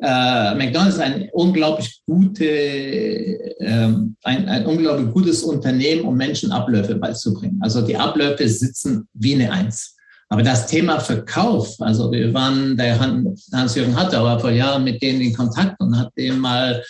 äh, 0.00 0.54
McDonald's 0.54 0.96
ist 0.96 1.00
ein 1.00 1.28
unglaublich 1.32 2.00
gute, 2.06 2.44
äh, 2.44 3.88
ein, 4.24 4.48
ein 4.48 4.66
unglaublich 4.66 5.12
gutes 5.12 5.44
Unternehmen, 5.44 6.02
um 6.02 6.16
Menschen 6.16 6.50
Abläufe 6.50 6.96
beizubringen. 6.96 7.60
Also 7.62 7.82
die 7.82 7.96
Abläufe 7.96 8.48
sitzen 8.48 9.08
wie 9.14 9.34
eine 9.34 9.52
Eins. 9.52 9.96
Aber 10.28 10.42
das 10.42 10.66
Thema 10.66 11.00
Verkauf, 11.00 11.74
also 11.80 12.12
wir 12.12 12.34
waren, 12.34 12.76
der 12.76 12.98
Hans-Jürgen 13.00 13.96
hatte 13.96 14.18
aber 14.18 14.38
vor 14.38 14.50
Jahren 14.50 14.84
mit 14.84 15.00
denen 15.00 15.20
in 15.20 15.34
Kontakt 15.34 15.80
und 15.80 15.96
hat 15.96 16.12
dem 16.18 16.38
mal 16.38 16.84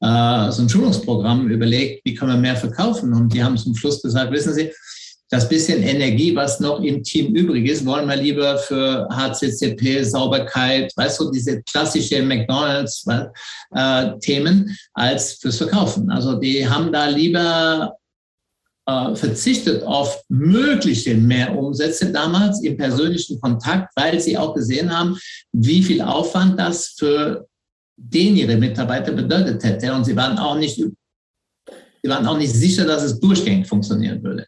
äh, 0.00 0.50
so 0.50 0.62
ein 0.62 0.68
Schulungsprogramm 0.68 1.48
überlegt, 1.48 2.04
wie 2.04 2.14
können 2.14 2.32
wir 2.32 2.38
mehr 2.38 2.56
verkaufen. 2.56 3.12
Und 3.12 3.32
die 3.32 3.42
haben 3.42 3.56
zum 3.56 3.74
Schluss 3.74 4.02
gesagt, 4.02 4.32
wissen 4.32 4.54
Sie, 4.54 4.70
das 5.30 5.48
bisschen 5.48 5.82
Energie, 5.82 6.34
was 6.34 6.58
noch 6.58 6.82
im 6.82 7.04
Team 7.04 7.36
übrig 7.36 7.68
ist, 7.68 7.86
wollen 7.86 8.08
wir 8.08 8.16
lieber 8.16 8.58
für 8.58 9.06
HCCP, 9.10 10.02
Sauberkeit, 10.02 10.92
weißt 10.96 11.20
du, 11.20 11.30
diese 11.30 11.62
klassische 11.62 12.20
McDonalds-Themen 12.22 14.68
äh, 14.68 14.72
als 14.94 15.34
fürs 15.34 15.58
Verkaufen. 15.58 16.10
Also 16.10 16.34
die 16.34 16.68
haben 16.68 16.90
da 16.92 17.06
lieber 17.06 17.94
äh, 18.86 19.14
verzichtet 19.14 19.84
auf 19.84 20.20
mögliche 20.28 21.14
Mehrumsätze 21.14 22.10
damals 22.10 22.64
im 22.64 22.76
persönlichen 22.76 23.40
Kontakt, 23.40 23.92
weil 23.94 24.18
sie 24.18 24.36
auch 24.36 24.54
gesehen 24.54 24.90
haben, 24.90 25.16
wie 25.52 25.84
viel 25.84 26.02
Aufwand 26.02 26.58
das 26.58 26.96
für 26.98 27.46
den 28.00 28.36
ihre 28.36 28.56
Mitarbeiter 28.56 29.12
bedeutet 29.12 29.62
hätte. 29.62 29.92
Und 29.92 30.04
sie 30.04 30.16
waren 30.16 30.38
auch 30.38 30.56
nicht, 30.56 30.76
sie 30.76 32.08
waren 32.08 32.26
auch 32.26 32.38
nicht 32.38 32.52
sicher, 32.52 32.84
dass 32.84 33.02
es 33.02 33.20
durchgängig 33.20 33.66
funktionieren 33.68 34.22
würde. 34.22 34.46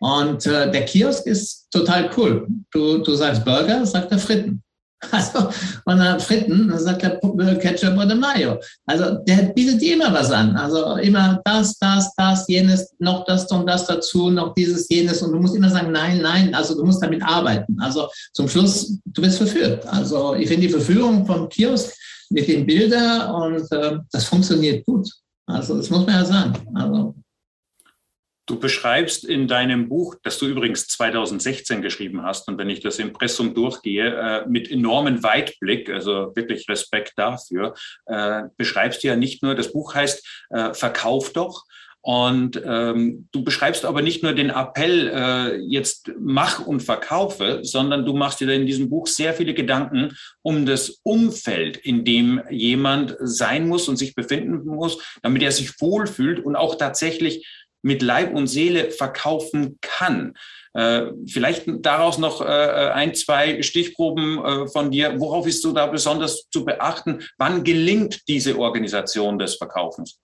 Und 0.00 0.44
äh, 0.46 0.70
der 0.70 0.84
Kiosk 0.84 1.26
ist 1.26 1.68
total 1.70 2.10
cool. 2.16 2.46
Du, 2.72 2.98
du 2.98 3.14
sagst 3.14 3.44
Burger, 3.44 3.86
sagt 3.86 4.12
er 4.12 4.18
Fritten. 4.18 4.60
Also, 5.10 5.50
und 5.84 5.98
dann 5.98 6.18
Fritten, 6.18 6.68
dann 6.68 6.78
sagt 6.78 7.02
er 7.02 7.18
Ketchup 7.56 7.94
oder 7.98 8.14
Mayo. 8.14 8.58
Also, 8.86 9.16
der 9.26 9.52
bietet 9.54 9.82
immer 9.82 10.10
was 10.14 10.30
an. 10.30 10.56
Also, 10.56 10.96
immer 10.96 11.42
das, 11.44 11.78
das, 11.78 12.14
das, 12.16 12.48
jenes, 12.48 12.94
noch 13.00 13.26
das 13.26 13.50
und 13.52 13.66
das 13.66 13.86
dazu, 13.86 14.30
noch 14.30 14.54
dieses, 14.54 14.88
jenes. 14.88 15.20
Und 15.20 15.32
du 15.32 15.40
musst 15.40 15.56
immer 15.56 15.68
sagen, 15.68 15.92
nein, 15.92 16.22
nein. 16.22 16.54
Also, 16.54 16.74
du 16.74 16.84
musst 16.84 17.02
damit 17.02 17.22
arbeiten. 17.22 17.76
Also, 17.80 18.08
zum 18.32 18.48
Schluss, 18.48 18.98
du 19.04 19.20
bist 19.20 19.36
verführt. 19.36 19.86
Also, 19.86 20.34
ich 20.36 20.48
finde 20.48 20.68
die 20.68 20.72
Verführung 20.72 21.26
vom 21.26 21.50
Kiosk 21.50 21.92
mit 22.34 22.48
den 22.48 22.66
Bildern 22.66 23.30
und 23.30 23.72
äh, 23.72 23.98
das 24.10 24.24
funktioniert 24.24 24.84
gut. 24.84 25.08
Also 25.46 25.76
das 25.76 25.88
muss 25.88 26.04
man 26.04 26.16
ja 26.16 26.24
sagen. 26.24 26.54
Also, 26.74 27.14
Du 28.46 28.60
beschreibst 28.60 29.24
in 29.24 29.48
deinem 29.48 29.88
Buch, 29.88 30.16
das 30.22 30.38
du 30.38 30.46
übrigens 30.46 30.86
2016 30.88 31.80
geschrieben 31.80 32.22
hast, 32.22 32.46
und 32.46 32.58
wenn 32.58 32.68
ich 32.68 32.80
das 32.80 32.98
Impressum 32.98 33.54
durchgehe, 33.54 34.14
äh, 34.14 34.46
mit 34.46 34.70
enormem 34.70 35.22
Weitblick, 35.22 35.88
also 35.88 36.30
wirklich 36.36 36.68
Respekt 36.68 37.14
dafür, 37.16 37.72
äh, 38.04 38.42
beschreibst 38.58 39.02
du 39.02 39.08
ja 39.08 39.16
nicht 39.16 39.42
nur, 39.42 39.54
das 39.54 39.72
Buch 39.72 39.94
heißt 39.94 40.44
äh, 40.50 40.74
Verkauf 40.74 41.32
doch, 41.32 41.64
und 42.06 42.60
ähm, 42.66 43.28
du 43.32 43.42
beschreibst 43.42 43.86
aber 43.86 44.02
nicht 44.02 44.22
nur 44.22 44.34
den 44.34 44.50
Appell, 44.50 45.08
äh, 45.08 45.56
jetzt 45.56 46.12
mach 46.20 46.66
und 46.66 46.82
verkaufe, 46.82 47.60
sondern 47.62 48.04
du 48.04 48.12
machst 48.12 48.40
dir 48.40 48.50
in 48.50 48.66
diesem 48.66 48.90
Buch 48.90 49.06
sehr 49.06 49.32
viele 49.32 49.54
Gedanken 49.54 50.14
um 50.42 50.66
das 50.66 51.00
Umfeld, 51.02 51.78
in 51.78 52.04
dem 52.04 52.42
jemand 52.50 53.16
sein 53.20 53.66
muss 53.68 53.88
und 53.88 53.96
sich 53.96 54.14
befinden 54.14 54.66
muss, 54.66 54.98
damit 55.22 55.42
er 55.42 55.50
sich 55.50 55.80
wohlfühlt 55.80 56.44
und 56.44 56.56
auch 56.56 56.74
tatsächlich 56.74 57.48
mit 57.80 58.02
Leib 58.02 58.34
und 58.34 58.48
Seele 58.48 58.90
verkaufen 58.90 59.78
kann. 59.80 60.34
Äh, 60.74 61.06
vielleicht 61.26 61.64
daraus 61.66 62.18
noch 62.18 62.42
äh, 62.42 62.44
ein, 62.44 63.14
zwei 63.14 63.62
Stichproben 63.62 64.44
äh, 64.44 64.66
von 64.66 64.90
dir. 64.90 65.18
Worauf 65.20 65.46
ist 65.46 65.64
du 65.64 65.72
da 65.72 65.86
besonders 65.86 66.50
zu 66.50 66.66
beachten? 66.66 67.22
Wann 67.38 67.64
gelingt 67.64 68.28
diese 68.28 68.58
Organisation 68.58 69.38
des 69.38 69.54
Verkaufens? 69.54 70.20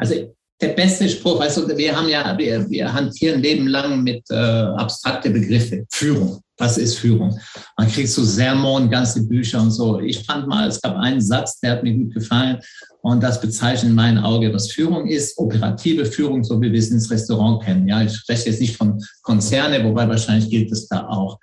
Also 0.00 0.34
der 0.60 0.68
beste 0.68 1.08
Spruch, 1.08 1.40
weißt 1.40 1.58
du, 1.58 1.76
wir 1.76 1.96
haben 1.96 2.08
ja, 2.08 2.36
wir, 2.36 2.68
wir 2.68 2.92
hantieren 2.92 3.40
Leben 3.40 3.66
lang 3.66 4.02
mit 4.02 4.22
äh, 4.30 4.34
abstrakte 4.34 5.30
Begriffe. 5.30 5.86
Führung. 5.90 6.40
Was 6.58 6.76
ist 6.76 6.98
Führung? 6.98 7.38
Man 7.78 7.88
kriegt 7.88 8.10
so 8.10 8.22
Sermon, 8.22 8.90
ganze 8.90 9.26
Bücher 9.26 9.62
und 9.62 9.70
so. 9.70 9.98
Ich 10.00 10.24
fand 10.26 10.46
mal, 10.46 10.68
es 10.68 10.80
gab 10.80 10.96
einen 10.96 11.20
Satz, 11.20 11.58
der 11.60 11.72
hat 11.72 11.82
mir 11.82 11.94
gut 11.94 12.12
gefallen. 12.12 12.58
Und 13.00 13.22
das 13.22 13.40
bezeichnet 13.40 13.90
in 13.90 13.94
meinen 13.94 14.18
Augen, 14.18 14.52
was 14.52 14.70
Führung 14.70 15.06
ist. 15.06 15.38
Operative 15.38 16.04
Führung, 16.04 16.44
so 16.44 16.60
wie 16.60 16.70
wir 16.70 16.78
es 16.78 16.90
ins 16.90 17.10
Restaurant 17.10 17.62
kennen. 17.64 17.88
Ja, 17.88 18.02
ich 18.02 18.14
spreche 18.14 18.50
jetzt 18.50 18.60
nicht 18.60 18.76
von 18.76 19.02
Konzerne, 19.22 19.82
wobei 19.82 20.06
wahrscheinlich 20.06 20.50
gilt 20.50 20.70
es 20.70 20.86
da 20.86 21.06
auch. 21.08 21.38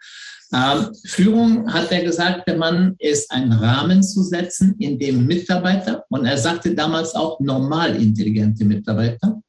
Ähm, 0.53 0.95
Führung, 1.05 1.71
hat 1.73 1.91
er 1.91 2.03
gesagt, 2.03 2.47
der 2.47 2.57
Mann 2.57 2.95
ist 2.99 3.29
ein 3.31 3.51
Rahmen 3.51 4.01
zu 4.01 4.23
setzen, 4.23 4.75
in 4.79 4.97
dem 4.97 5.25
Mitarbeiter, 5.25 6.05
und 6.09 6.25
er 6.25 6.37
sagte 6.37 6.73
damals 6.73 7.15
auch 7.15 7.39
normal 7.39 7.95
intelligente 8.01 8.63
Mitarbeiter, 8.63 9.41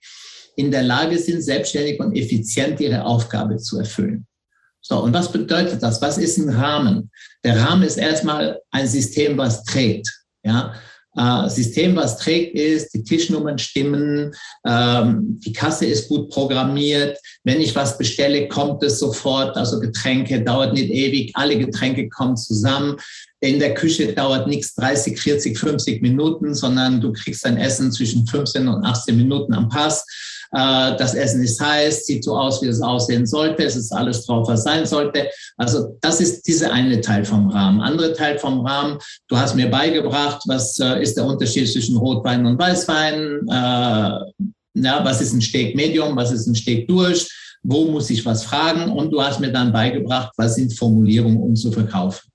in 0.56 0.72
der 0.72 0.82
Lage 0.82 1.16
sind, 1.18 1.42
selbstständig 1.42 2.00
und 2.00 2.16
effizient 2.16 2.80
ihre 2.80 3.04
Aufgabe 3.04 3.58
zu 3.58 3.78
erfüllen. 3.78 4.26
So, 4.80 5.02
und 5.02 5.12
was 5.12 5.30
bedeutet 5.30 5.82
das? 5.82 6.02
Was 6.02 6.18
ist 6.18 6.38
ein 6.38 6.48
Rahmen? 6.48 7.10
Der 7.44 7.60
Rahmen 7.60 7.84
ist 7.84 7.96
erstmal 7.96 8.60
ein 8.72 8.88
System, 8.88 9.38
was 9.38 9.62
trägt. 9.64 10.08
Ja, 10.42 10.74
äh, 11.18 11.48
System, 11.48 11.96
was 11.96 12.18
trägt, 12.18 12.54
ist, 12.54 12.94
die 12.94 13.02
Tischnummern 13.02 13.58
stimmen, 13.58 14.32
ähm, 14.66 15.40
die 15.44 15.52
Kasse 15.52 15.86
ist 15.86 16.08
gut 16.08 16.30
programmiert. 16.30 17.18
Wenn 17.44 17.60
ich 17.60 17.74
was 17.74 17.98
bestelle, 17.98 18.48
kommt 18.48 18.82
es 18.82 18.98
sofort. 18.98 19.56
Also 19.56 19.80
Getränke 19.80 20.42
dauert 20.42 20.74
nicht 20.74 20.90
ewig, 20.90 21.32
alle 21.34 21.58
Getränke 21.58 22.08
kommen 22.08 22.36
zusammen. 22.36 22.96
In 23.40 23.58
der 23.58 23.74
Küche 23.74 24.12
dauert 24.12 24.48
nichts 24.48 24.74
30, 24.74 25.18
40, 25.18 25.58
50 25.58 26.02
Minuten, 26.02 26.54
sondern 26.54 27.00
du 27.00 27.12
kriegst 27.12 27.44
dein 27.44 27.56
Essen 27.56 27.92
zwischen 27.92 28.26
15 28.26 28.66
und 28.66 28.84
18 28.84 29.16
Minuten 29.16 29.54
am 29.54 29.68
Pass. 29.68 30.04
Äh, 30.52 30.96
das 30.96 31.14
Essen 31.14 31.42
ist 31.42 31.60
heiß, 31.60 32.06
sieht 32.06 32.24
so 32.24 32.36
aus, 32.36 32.62
wie 32.62 32.66
es 32.66 32.80
aussehen 32.80 33.26
sollte. 33.26 33.64
Es 33.64 33.76
ist 33.76 33.92
alles 33.92 34.24
drauf, 34.26 34.48
was 34.48 34.64
sein 34.64 34.86
sollte. 34.86 35.28
Also 35.56 35.96
das 36.00 36.20
ist 36.20 36.46
dieser 36.46 36.72
eine 36.72 37.00
Teil 37.00 37.24
vom 37.24 37.48
Rahmen. 37.48 37.80
Andere 37.80 38.12
Teil 38.12 38.38
vom 38.38 38.64
Rahmen, 38.64 38.98
du 39.28 39.36
hast 39.36 39.54
mir 39.54 39.70
beigebracht, 39.70 40.42
was 40.46 40.78
äh, 40.78 41.02
ist 41.02 41.16
der 41.16 41.24
Unterschied 41.24 41.70
zwischen 41.70 41.96
Rotwein 41.96 42.46
und 42.46 42.58
Weißwein? 42.58 43.46
Äh, 43.48 44.50
ja, 44.80 45.04
was 45.04 45.20
ist 45.20 45.32
ein 45.32 45.40
Steak 45.40 45.74
Medium? 45.74 46.16
Was 46.16 46.32
ist 46.32 46.46
ein 46.46 46.54
Steak 46.54 46.88
durch? 46.88 47.28
wo 47.62 47.90
muss 47.90 48.10
ich 48.10 48.24
was 48.24 48.44
fragen 48.44 48.92
und 48.92 49.10
du 49.10 49.22
hast 49.22 49.40
mir 49.40 49.52
dann 49.52 49.72
beigebracht, 49.72 50.32
was 50.36 50.54
sind 50.54 50.76
Formulierungen, 50.76 51.42
um 51.42 51.56
zu 51.56 51.72
verkaufen. 51.72 52.30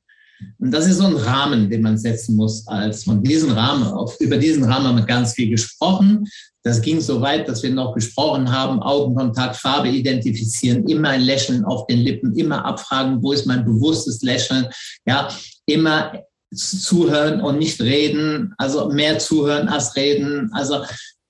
Und 0.59 0.71
das 0.71 0.87
ist 0.87 0.97
so 0.97 1.05
ein 1.05 1.15
Rahmen, 1.15 1.69
den 1.69 1.81
man 1.81 1.97
setzen 1.97 2.35
muss 2.35 2.67
als 2.67 3.03
von 3.03 3.21
diesen 3.21 3.51
Rahmen. 3.51 3.83
Auf, 3.83 4.19
über 4.19 4.37
diesen 4.37 4.63
Rahmen 4.63 4.87
haben 4.87 4.97
wir 4.97 5.05
ganz 5.05 5.33
viel 5.33 5.49
gesprochen. 5.49 6.25
Das 6.63 6.81
ging 6.81 7.01
so 7.01 7.19
weit, 7.19 7.47
dass 7.49 7.61
wir 7.63 7.71
noch 7.71 7.93
gesprochen 7.93 8.49
haben, 8.51 8.81
Augenkontakt, 8.81 9.57
Farbe 9.57 9.89
identifizieren, 9.89 10.87
immer 10.87 11.09
ein 11.09 11.21
Lächeln 11.21 11.65
auf 11.65 11.87
den 11.87 11.99
Lippen, 11.99 12.35
immer 12.35 12.63
abfragen, 12.63 13.21
wo 13.21 13.33
ist 13.33 13.45
mein 13.45 13.65
bewusstes 13.65 14.21
Lächeln, 14.21 14.67
ja, 15.05 15.27
immer 15.65 16.13
zuhören 16.55 17.41
und 17.41 17.57
nicht 17.57 17.81
reden, 17.81 18.53
also 18.57 18.89
mehr 18.89 19.19
zuhören 19.19 19.67
als 19.67 19.95
reden. 19.95 20.49
Also 20.53 20.83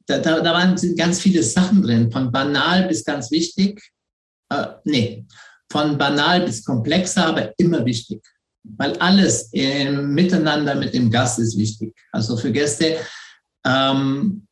da, 0.05 0.19
da, 0.19 0.41
da 0.41 0.53
waren 0.53 0.75
ganz 0.95 1.19
viele 1.19 1.41
Sachen 1.41 1.81
drin, 1.81 2.11
von 2.11 2.31
banal 2.31 2.87
bis 2.87 3.03
ganz 3.03 3.31
wichtig. 3.31 3.81
Äh, 4.49 4.67
nee, 4.83 5.25
von 5.71 5.97
banal 5.97 6.41
bis 6.41 6.63
komplexer, 6.63 7.27
aber 7.27 7.53
immer 7.57 7.83
wichtig. 7.85 8.21
Weil 8.63 8.93
alles 8.97 9.49
im 9.51 10.13
Miteinander 10.13 10.75
mit 10.75 10.93
dem 10.93 11.11
Gast 11.11 11.39
ist 11.39 11.57
wichtig. 11.57 11.93
Also 12.11 12.37
für 12.37 12.51
Gäste 12.51 12.97
ähm, 13.65 14.47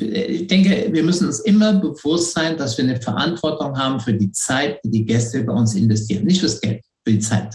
ich 0.00 0.46
denke, 0.46 0.88
wir 0.92 1.02
müssen 1.02 1.26
uns 1.26 1.40
immer 1.40 1.72
bewusst 1.74 2.34
sein, 2.34 2.56
dass 2.56 2.76
wir 2.76 2.84
eine 2.84 3.00
Verantwortung 3.00 3.76
haben 3.76 4.00
für 4.00 4.14
die 4.14 4.30
Zeit, 4.32 4.80
die 4.84 4.90
die 4.90 5.04
Gäste 5.04 5.42
bei 5.42 5.52
uns 5.52 5.74
investieren. 5.74 6.24
Nicht 6.24 6.40
fürs 6.40 6.60
Geld, 6.60 6.82
für 7.04 7.12
die 7.12 7.18
Zeit. 7.18 7.54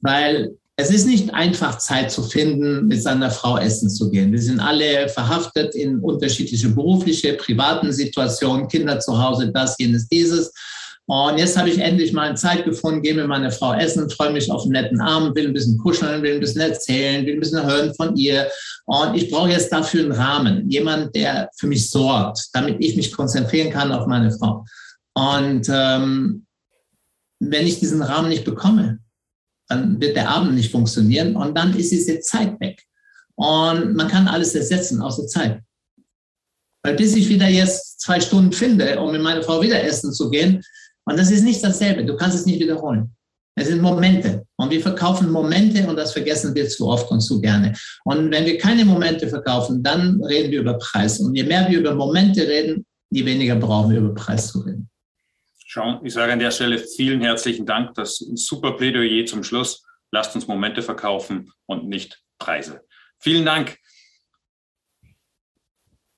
Weil 0.00 0.56
es 0.76 0.90
ist 0.90 1.06
nicht 1.06 1.34
einfach, 1.34 1.78
Zeit 1.78 2.10
zu 2.10 2.22
finden, 2.22 2.86
mit 2.86 3.02
seiner 3.02 3.30
Frau 3.30 3.58
essen 3.58 3.90
zu 3.90 4.10
gehen. 4.10 4.32
Wir 4.32 4.40
sind 4.40 4.60
alle 4.60 5.08
verhaftet 5.08 5.74
in 5.74 5.98
unterschiedliche 5.98 6.68
berufliche, 6.68 7.34
privaten 7.34 7.92
Situationen, 7.92 8.68
Kinder 8.68 9.00
zu 9.00 9.20
Hause, 9.20 9.50
das, 9.52 9.76
jenes, 9.78 10.08
dieses. 10.08 10.52
Und 11.10 11.38
jetzt 11.38 11.56
habe 11.56 11.70
ich 11.70 11.78
endlich 11.78 12.12
mal 12.12 12.36
Zeit 12.36 12.66
gefunden, 12.66 13.00
gehe 13.00 13.14
mit 13.14 13.26
meiner 13.26 13.50
Frau 13.50 13.72
essen, 13.72 14.10
freue 14.10 14.30
mich 14.30 14.50
auf 14.50 14.64
einen 14.64 14.72
netten 14.72 15.00
Abend, 15.00 15.34
will 15.34 15.46
ein 15.46 15.54
bisschen 15.54 15.78
kuscheln, 15.78 16.22
will 16.22 16.34
ein 16.34 16.40
bisschen 16.40 16.60
erzählen, 16.60 17.24
will 17.24 17.32
ein 17.32 17.40
bisschen 17.40 17.64
hören 17.64 17.94
von 17.94 18.14
ihr. 18.14 18.46
Und 18.84 19.14
ich 19.14 19.30
brauche 19.30 19.48
jetzt 19.48 19.72
dafür 19.72 20.02
einen 20.02 20.12
Rahmen, 20.12 20.68
jemand, 20.68 21.14
der 21.16 21.48
für 21.56 21.66
mich 21.66 21.88
sorgt, 21.88 22.50
damit 22.52 22.76
ich 22.80 22.94
mich 22.94 23.10
konzentrieren 23.10 23.72
kann 23.72 23.90
auf 23.90 24.06
meine 24.06 24.30
Frau. 24.30 24.66
Und 25.14 25.66
ähm, 25.70 26.44
wenn 27.40 27.66
ich 27.66 27.80
diesen 27.80 28.02
Rahmen 28.02 28.28
nicht 28.28 28.44
bekomme, 28.44 28.98
dann 29.66 29.98
wird 30.02 30.14
der 30.14 30.28
Abend 30.28 30.56
nicht 30.56 30.70
funktionieren 30.70 31.36
und 31.36 31.56
dann 31.56 31.74
ist 31.74 31.90
diese 31.90 32.20
Zeit 32.20 32.60
weg. 32.60 32.84
Und 33.34 33.94
man 33.94 34.08
kann 34.08 34.28
alles 34.28 34.54
ersetzen, 34.54 35.00
außer 35.00 35.26
Zeit. 35.26 35.62
Weil 36.82 36.96
bis 36.96 37.16
ich 37.16 37.30
wieder 37.30 37.48
jetzt 37.48 37.98
zwei 37.98 38.20
Stunden 38.20 38.52
finde, 38.52 39.00
um 39.00 39.10
mit 39.10 39.22
meiner 39.22 39.42
Frau 39.42 39.62
wieder 39.62 39.82
essen 39.82 40.12
zu 40.12 40.28
gehen, 40.28 40.62
und 41.08 41.18
das 41.18 41.30
ist 41.30 41.42
nicht 41.42 41.62
dasselbe. 41.64 42.04
Du 42.04 42.16
kannst 42.16 42.36
es 42.36 42.46
nicht 42.46 42.60
wiederholen. 42.60 43.14
Es 43.54 43.68
sind 43.68 43.82
Momente. 43.82 44.46
Und 44.56 44.70
wir 44.70 44.80
verkaufen 44.80 45.30
Momente 45.30 45.86
und 45.88 45.96
das 45.96 46.12
vergessen 46.12 46.54
wir 46.54 46.68
zu 46.68 46.86
oft 46.86 47.10
und 47.10 47.20
zu 47.20 47.40
gerne. 47.40 47.74
Und 48.04 48.30
wenn 48.30 48.44
wir 48.44 48.58
keine 48.58 48.84
Momente 48.84 49.26
verkaufen, 49.28 49.82
dann 49.82 50.22
reden 50.22 50.50
wir 50.50 50.60
über 50.60 50.74
Preis. 50.78 51.18
Und 51.18 51.34
je 51.34 51.44
mehr 51.44 51.68
wir 51.68 51.80
über 51.80 51.94
Momente 51.94 52.46
reden, 52.46 52.86
je 53.10 53.24
weniger 53.24 53.56
brauchen 53.56 53.90
wir 53.90 53.98
über 53.98 54.14
Preis 54.14 54.52
zu 54.52 54.60
reden. 54.60 54.88
Sean, 55.66 56.00
ich 56.04 56.14
sage 56.14 56.32
an 56.32 56.38
der 56.38 56.50
Stelle 56.50 56.78
vielen 56.78 57.20
herzlichen 57.20 57.66
Dank. 57.66 57.94
Das 57.94 58.20
ist 58.20 58.28
ein 58.28 58.36
super 58.36 58.72
Plädoyer 58.76 59.26
zum 59.26 59.42
Schluss. 59.42 59.84
Lasst 60.12 60.34
uns 60.34 60.46
Momente 60.46 60.82
verkaufen 60.82 61.50
und 61.66 61.88
nicht 61.88 62.22
Preise. 62.38 62.82
Vielen 63.18 63.44
Dank. 63.44 63.76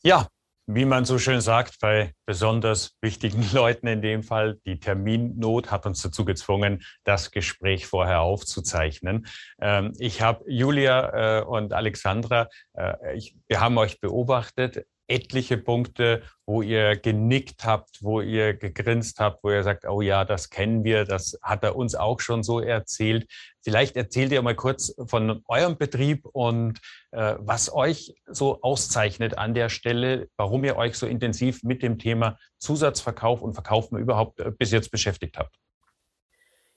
Ja, 0.02 0.28
wie 0.74 0.84
man 0.84 1.04
so 1.04 1.18
schön 1.18 1.40
sagt, 1.40 1.80
bei 1.80 2.12
besonders 2.26 2.96
wichtigen 3.00 3.44
Leuten 3.52 3.86
in 3.86 4.02
dem 4.02 4.22
Fall, 4.22 4.58
die 4.66 4.78
Terminnot 4.78 5.70
hat 5.70 5.86
uns 5.86 6.02
dazu 6.02 6.24
gezwungen, 6.24 6.82
das 7.04 7.30
Gespräch 7.30 7.86
vorher 7.86 8.20
aufzuzeichnen. 8.20 9.26
Ähm, 9.60 9.92
ich 9.98 10.22
habe 10.22 10.44
Julia 10.46 11.40
äh, 11.40 11.44
und 11.44 11.72
Alexandra, 11.72 12.48
äh, 12.74 13.16
ich, 13.16 13.36
wir 13.48 13.60
haben 13.60 13.78
euch 13.78 14.00
beobachtet 14.00 14.86
etliche 15.10 15.58
Punkte, 15.58 16.22
wo 16.46 16.62
ihr 16.62 16.96
genickt 16.96 17.64
habt, 17.64 17.98
wo 18.00 18.20
ihr 18.20 18.54
gegrinst 18.54 19.18
habt, 19.18 19.42
wo 19.42 19.50
ihr 19.50 19.62
sagt, 19.62 19.84
oh 19.86 20.00
ja, 20.00 20.24
das 20.24 20.50
kennen 20.50 20.84
wir, 20.84 21.04
das 21.04 21.38
hat 21.42 21.64
er 21.64 21.76
uns 21.76 21.94
auch 21.94 22.20
schon 22.20 22.42
so 22.42 22.60
erzählt. 22.60 23.26
Vielleicht 23.62 23.96
erzählt 23.96 24.32
ihr 24.32 24.40
mal 24.40 24.54
kurz 24.54 24.94
von 25.06 25.42
eurem 25.48 25.76
Betrieb 25.76 26.24
und 26.32 26.78
äh, 27.10 27.34
was 27.38 27.72
euch 27.72 28.14
so 28.26 28.62
auszeichnet 28.62 29.36
an 29.36 29.52
der 29.52 29.68
Stelle, 29.68 30.28
warum 30.36 30.64
ihr 30.64 30.76
euch 30.76 30.96
so 30.96 31.06
intensiv 31.06 31.62
mit 31.62 31.82
dem 31.82 31.98
Thema 31.98 32.38
Zusatzverkauf 32.58 33.42
und 33.42 33.54
Verkaufen 33.54 33.98
überhaupt 33.98 34.40
äh, 34.40 34.50
bis 34.50 34.70
jetzt 34.70 34.90
beschäftigt 34.90 35.36
habt. 35.36 35.54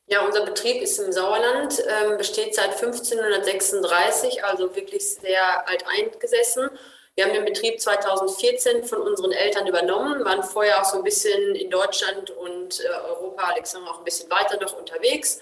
Ja, 0.07 0.25
unser 0.25 0.45
Betrieb 0.45 0.81
ist 0.81 0.99
im 0.99 1.11
Sauerland, 1.13 1.79
ähm, 1.79 2.17
besteht 2.17 2.53
seit 2.53 2.73
1536, 2.73 4.43
also 4.43 4.75
wirklich 4.75 5.09
sehr 5.09 5.67
alt 5.67 5.85
eingesessen 5.87 6.69
wir 7.15 7.25
haben 7.25 7.33
den 7.33 7.45
Betrieb 7.45 7.79
2014 7.79 8.85
von 8.85 9.01
unseren 9.01 9.31
Eltern 9.31 9.67
übernommen, 9.67 10.25
waren 10.25 10.43
vorher 10.43 10.81
auch 10.81 10.85
so 10.85 10.97
ein 10.97 11.03
bisschen 11.03 11.55
in 11.55 11.69
Deutschland 11.69 12.31
und 12.31 12.79
äh, 12.79 12.87
Europa, 13.07 13.43
Alexander 13.43 13.91
auch 13.91 13.99
ein 13.99 14.03
bisschen 14.03 14.29
weiter 14.31 14.59
noch 14.59 14.77
unterwegs 14.77 15.39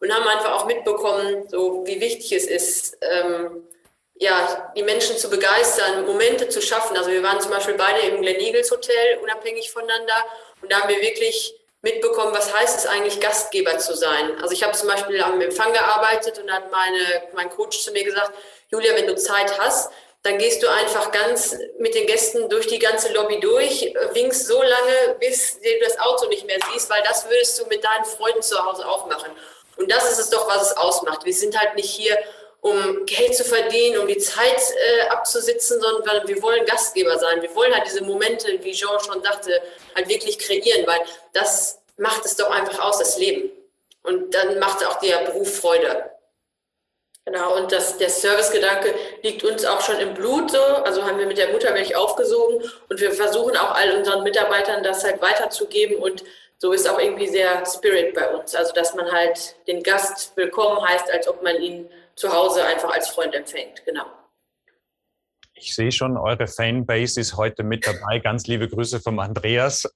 und 0.00 0.14
haben 0.14 0.28
einfach 0.28 0.52
auch 0.52 0.66
mitbekommen, 0.66 1.48
so 1.48 1.84
wie 1.86 2.00
wichtig 2.00 2.32
es 2.32 2.46
ist, 2.46 2.98
ähm, 3.00 3.66
ja, 4.14 4.72
die 4.76 4.82
Menschen 4.82 5.16
zu 5.16 5.30
begeistern, 5.30 6.04
Momente 6.04 6.48
zu 6.48 6.60
schaffen. 6.60 6.96
Also 6.96 7.10
wir 7.10 7.22
waren 7.22 7.40
zum 7.40 7.50
Beispiel 7.50 7.74
beide 7.74 8.00
im 8.00 8.20
Glen 8.20 8.40
Eagles 8.40 8.70
Hotel, 8.70 9.18
unabhängig 9.22 9.70
voneinander, 9.70 10.24
und 10.60 10.72
da 10.72 10.80
haben 10.80 10.88
wir 10.88 11.00
wirklich 11.00 11.54
mitbekommen, 11.82 12.32
was 12.34 12.52
heißt 12.52 12.78
es 12.78 12.86
eigentlich, 12.86 13.20
Gastgeber 13.20 13.78
zu 13.78 13.96
sein. 13.96 14.40
Also 14.40 14.52
ich 14.52 14.64
habe 14.64 14.72
zum 14.72 14.88
Beispiel 14.88 15.22
am 15.22 15.40
Empfang 15.40 15.72
gearbeitet 15.72 16.38
und 16.38 16.48
dann 16.48 16.56
hat 16.56 16.72
meine, 16.72 17.22
mein 17.34 17.50
Coach 17.50 17.78
zu 17.80 17.92
mir 17.92 18.02
gesagt, 18.02 18.32
Julia, 18.70 18.94
wenn 18.94 19.06
du 19.06 19.14
Zeit 19.14 19.56
hast, 19.58 19.92
dann 20.22 20.38
gehst 20.38 20.62
du 20.62 20.68
einfach 20.68 21.12
ganz 21.12 21.56
mit 21.78 21.94
den 21.94 22.06
Gästen 22.06 22.48
durch 22.48 22.66
die 22.66 22.78
ganze 22.78 23.12
Lobby 23.12 23.38
durch, 23.40 23.94
winkst 24.14 24.46
so 24.46 24.60
lange, 24.60 25.16
bis 25.20 25.60
du 25.60 25.68
das 25.82 25.98
Auto 26.00 26.26
nicht 26.28 26.46
mehr 26.46 26.58
siehst, 26.72 26.90
weil 26.90 27.02
das 27.02 27.28
würdest 27.28 27.58
du 27.58 27.66
mit 27.66 27.84
deinen 27.84 28.04
Freunden 28.04 28.42
zu 28.42 28.62
Hause 28.62 28.86
aufmachen. 28.86 29.32
Und 29.76 29.90
das 29.90 30.10
ist 30.10 30.18
es 30.18 30.30
doch, 30.30 30.48
was 30.48 30.70
es 30.70 30.76
ausmacht. 30.76 31.24
Wir 31.24 31.32
sind 31.32 31.58
halt 31.58 31.76
nicht 31.76 31.88
hier, 31.88 32.18
um 32.60 33.06
Geld 33.06 33.36
zu 33.36 33.44
verdienen, 33.44 33.98
um 33.98 34.08
die 34.08 34.18
Zeit 34.18 34.60
äh, 34.76 35.08
abzusitzen, 35.08 35.80
sondern 35.80 36.26
wir 36.26 36.42
wollen 36.42 36.66
Gastgeber 36.66 37.16
sein. 37.18 37.40
Wir 37.40 37.54
wollen 37.54 37.72
halt 37.72 37.86
diese 37.86 38.02
Momente, 38.02 38.58
wie 38.62 38.72
Jean 38.72 38.98
schon 38.98 39.22
sagte, 39.22 39.62
halt 39.94 40.08
wirklich 40.08 40.38
kreieren, 40.40 40.84
weil 40.86 41.00
das 41.32 41.78
macht 41.96 42.24
es 42.24 42.34
doch 42.34 42.50
einfach 42.50 42.80
aus, 42.80 42.98
das 42.98 43.16
Leben. 43.18 43.50
Und 44.02 44.34
dann 44.34 44.58
macht 44.58 44.84
auch 44.84 44.98
der 44.98 45.18
Beruf 45.18 45.60
Freude. 45.60 46.10
Genau, 47.30 47.58
und 47.58 47.70
das, 47.72 47.98
der 47.98 48.08
Servicegedanke 48.08 48.94
liegt 49.22 49.44
uns 49.44 49.62
auch 49.66 49.82
schon 49.82 49.98
im 49.98 50.14
Blut 50.14 50.50
so. 50.50 50.58
Also 50.58 51.04
haben 51.04 51.18
wir 51.18 51.26
mit 51.26 51.36
der 51.36 51.52
Muttermilch 51.52 51.94
aufgesogen 51.94 52.62
und 52.88 53.00
wir 53.00 53.12
versuchen 53.12 53.54
auch 53.54 53.74
all 53.74 53.98
unseren 53.98 54.22
Mitarbeitern 54.22 54.82
das 54.82 55.04
halt 55.04 55.20
weiterzugeben 55.20 55.96
und 55.96 56.24
so 56.56 56.72
ist 56.72 56.88
auch 56.88 56.98
irgendwie 56.98 57.28
sehr 57.28 57.66
Spirit 57.66 58.14
bei 58.14 58.34
uns. 58.34 58.54
Also 58.54 58.72
dass 58.72 58.94
man 58.94 59.12
halt 59.12 59.56
den 59.66 59.82
Gast 59.82 60.34
willkommen 60.38 60.82
heißt, 60.82 61.12
als 61.12 61.28
ob 61.28 61.42
man 61.42 61.60
ihn 61.60 61.90
zu 62.14 62.32
Hause 62.32 62.64
einfach 62.64 62.90
als 62.94 63.10
Freund 63.10 63.34
empfängt. 63.34 63.84
Genau. 63.84 64.06
Ich 65.52 65.74
sehe 65.74 65.92
schon, 65.92 66.16
eure 66.16 66.46
Fanbase 66.46 67.20
ist 67.20 67.36
heute 67.36 67.62
mit 67.62 67.86
dabei. 67.86 68.20
Ganz 68.20 68.46
liebe 68.46 68.68
Grüße 68.68 69.00
vom 69.00 69.18
Andreas 69.18 69.86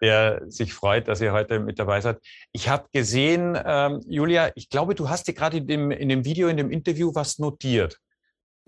der 0.00 0.42
sich 0.46 0.74
freut, 0.74 1.08
dass 1.08 1.20
ihr 1.20 1.32
heute 1.32 1.58
mit 1.60 1.78
dabei 1.78 2.00
seid. 2.00 2.18
Ich 2.52 2.68
habe 2.68 2.86
gesehen, 2.92 3.60
ähm, 3.64 4.00
Julia, 4.06 4.50
ich 4.54 4.68
glaube, 4.70 4.94
du 4.94 5.08
hast 5.08 5.28
dir 5.28 5.34
gerade 5.34 5.58
in 5.58 5.66
dem, 5.66 5.90
in 5.90 6.08
dem 6.08 6.24
Video, 6.24 6.48
in 6.48 6.56
dem 6.56 6.70
Interview 6.70 7.10
was 7.14 7.38
notiert. 7.38 7.98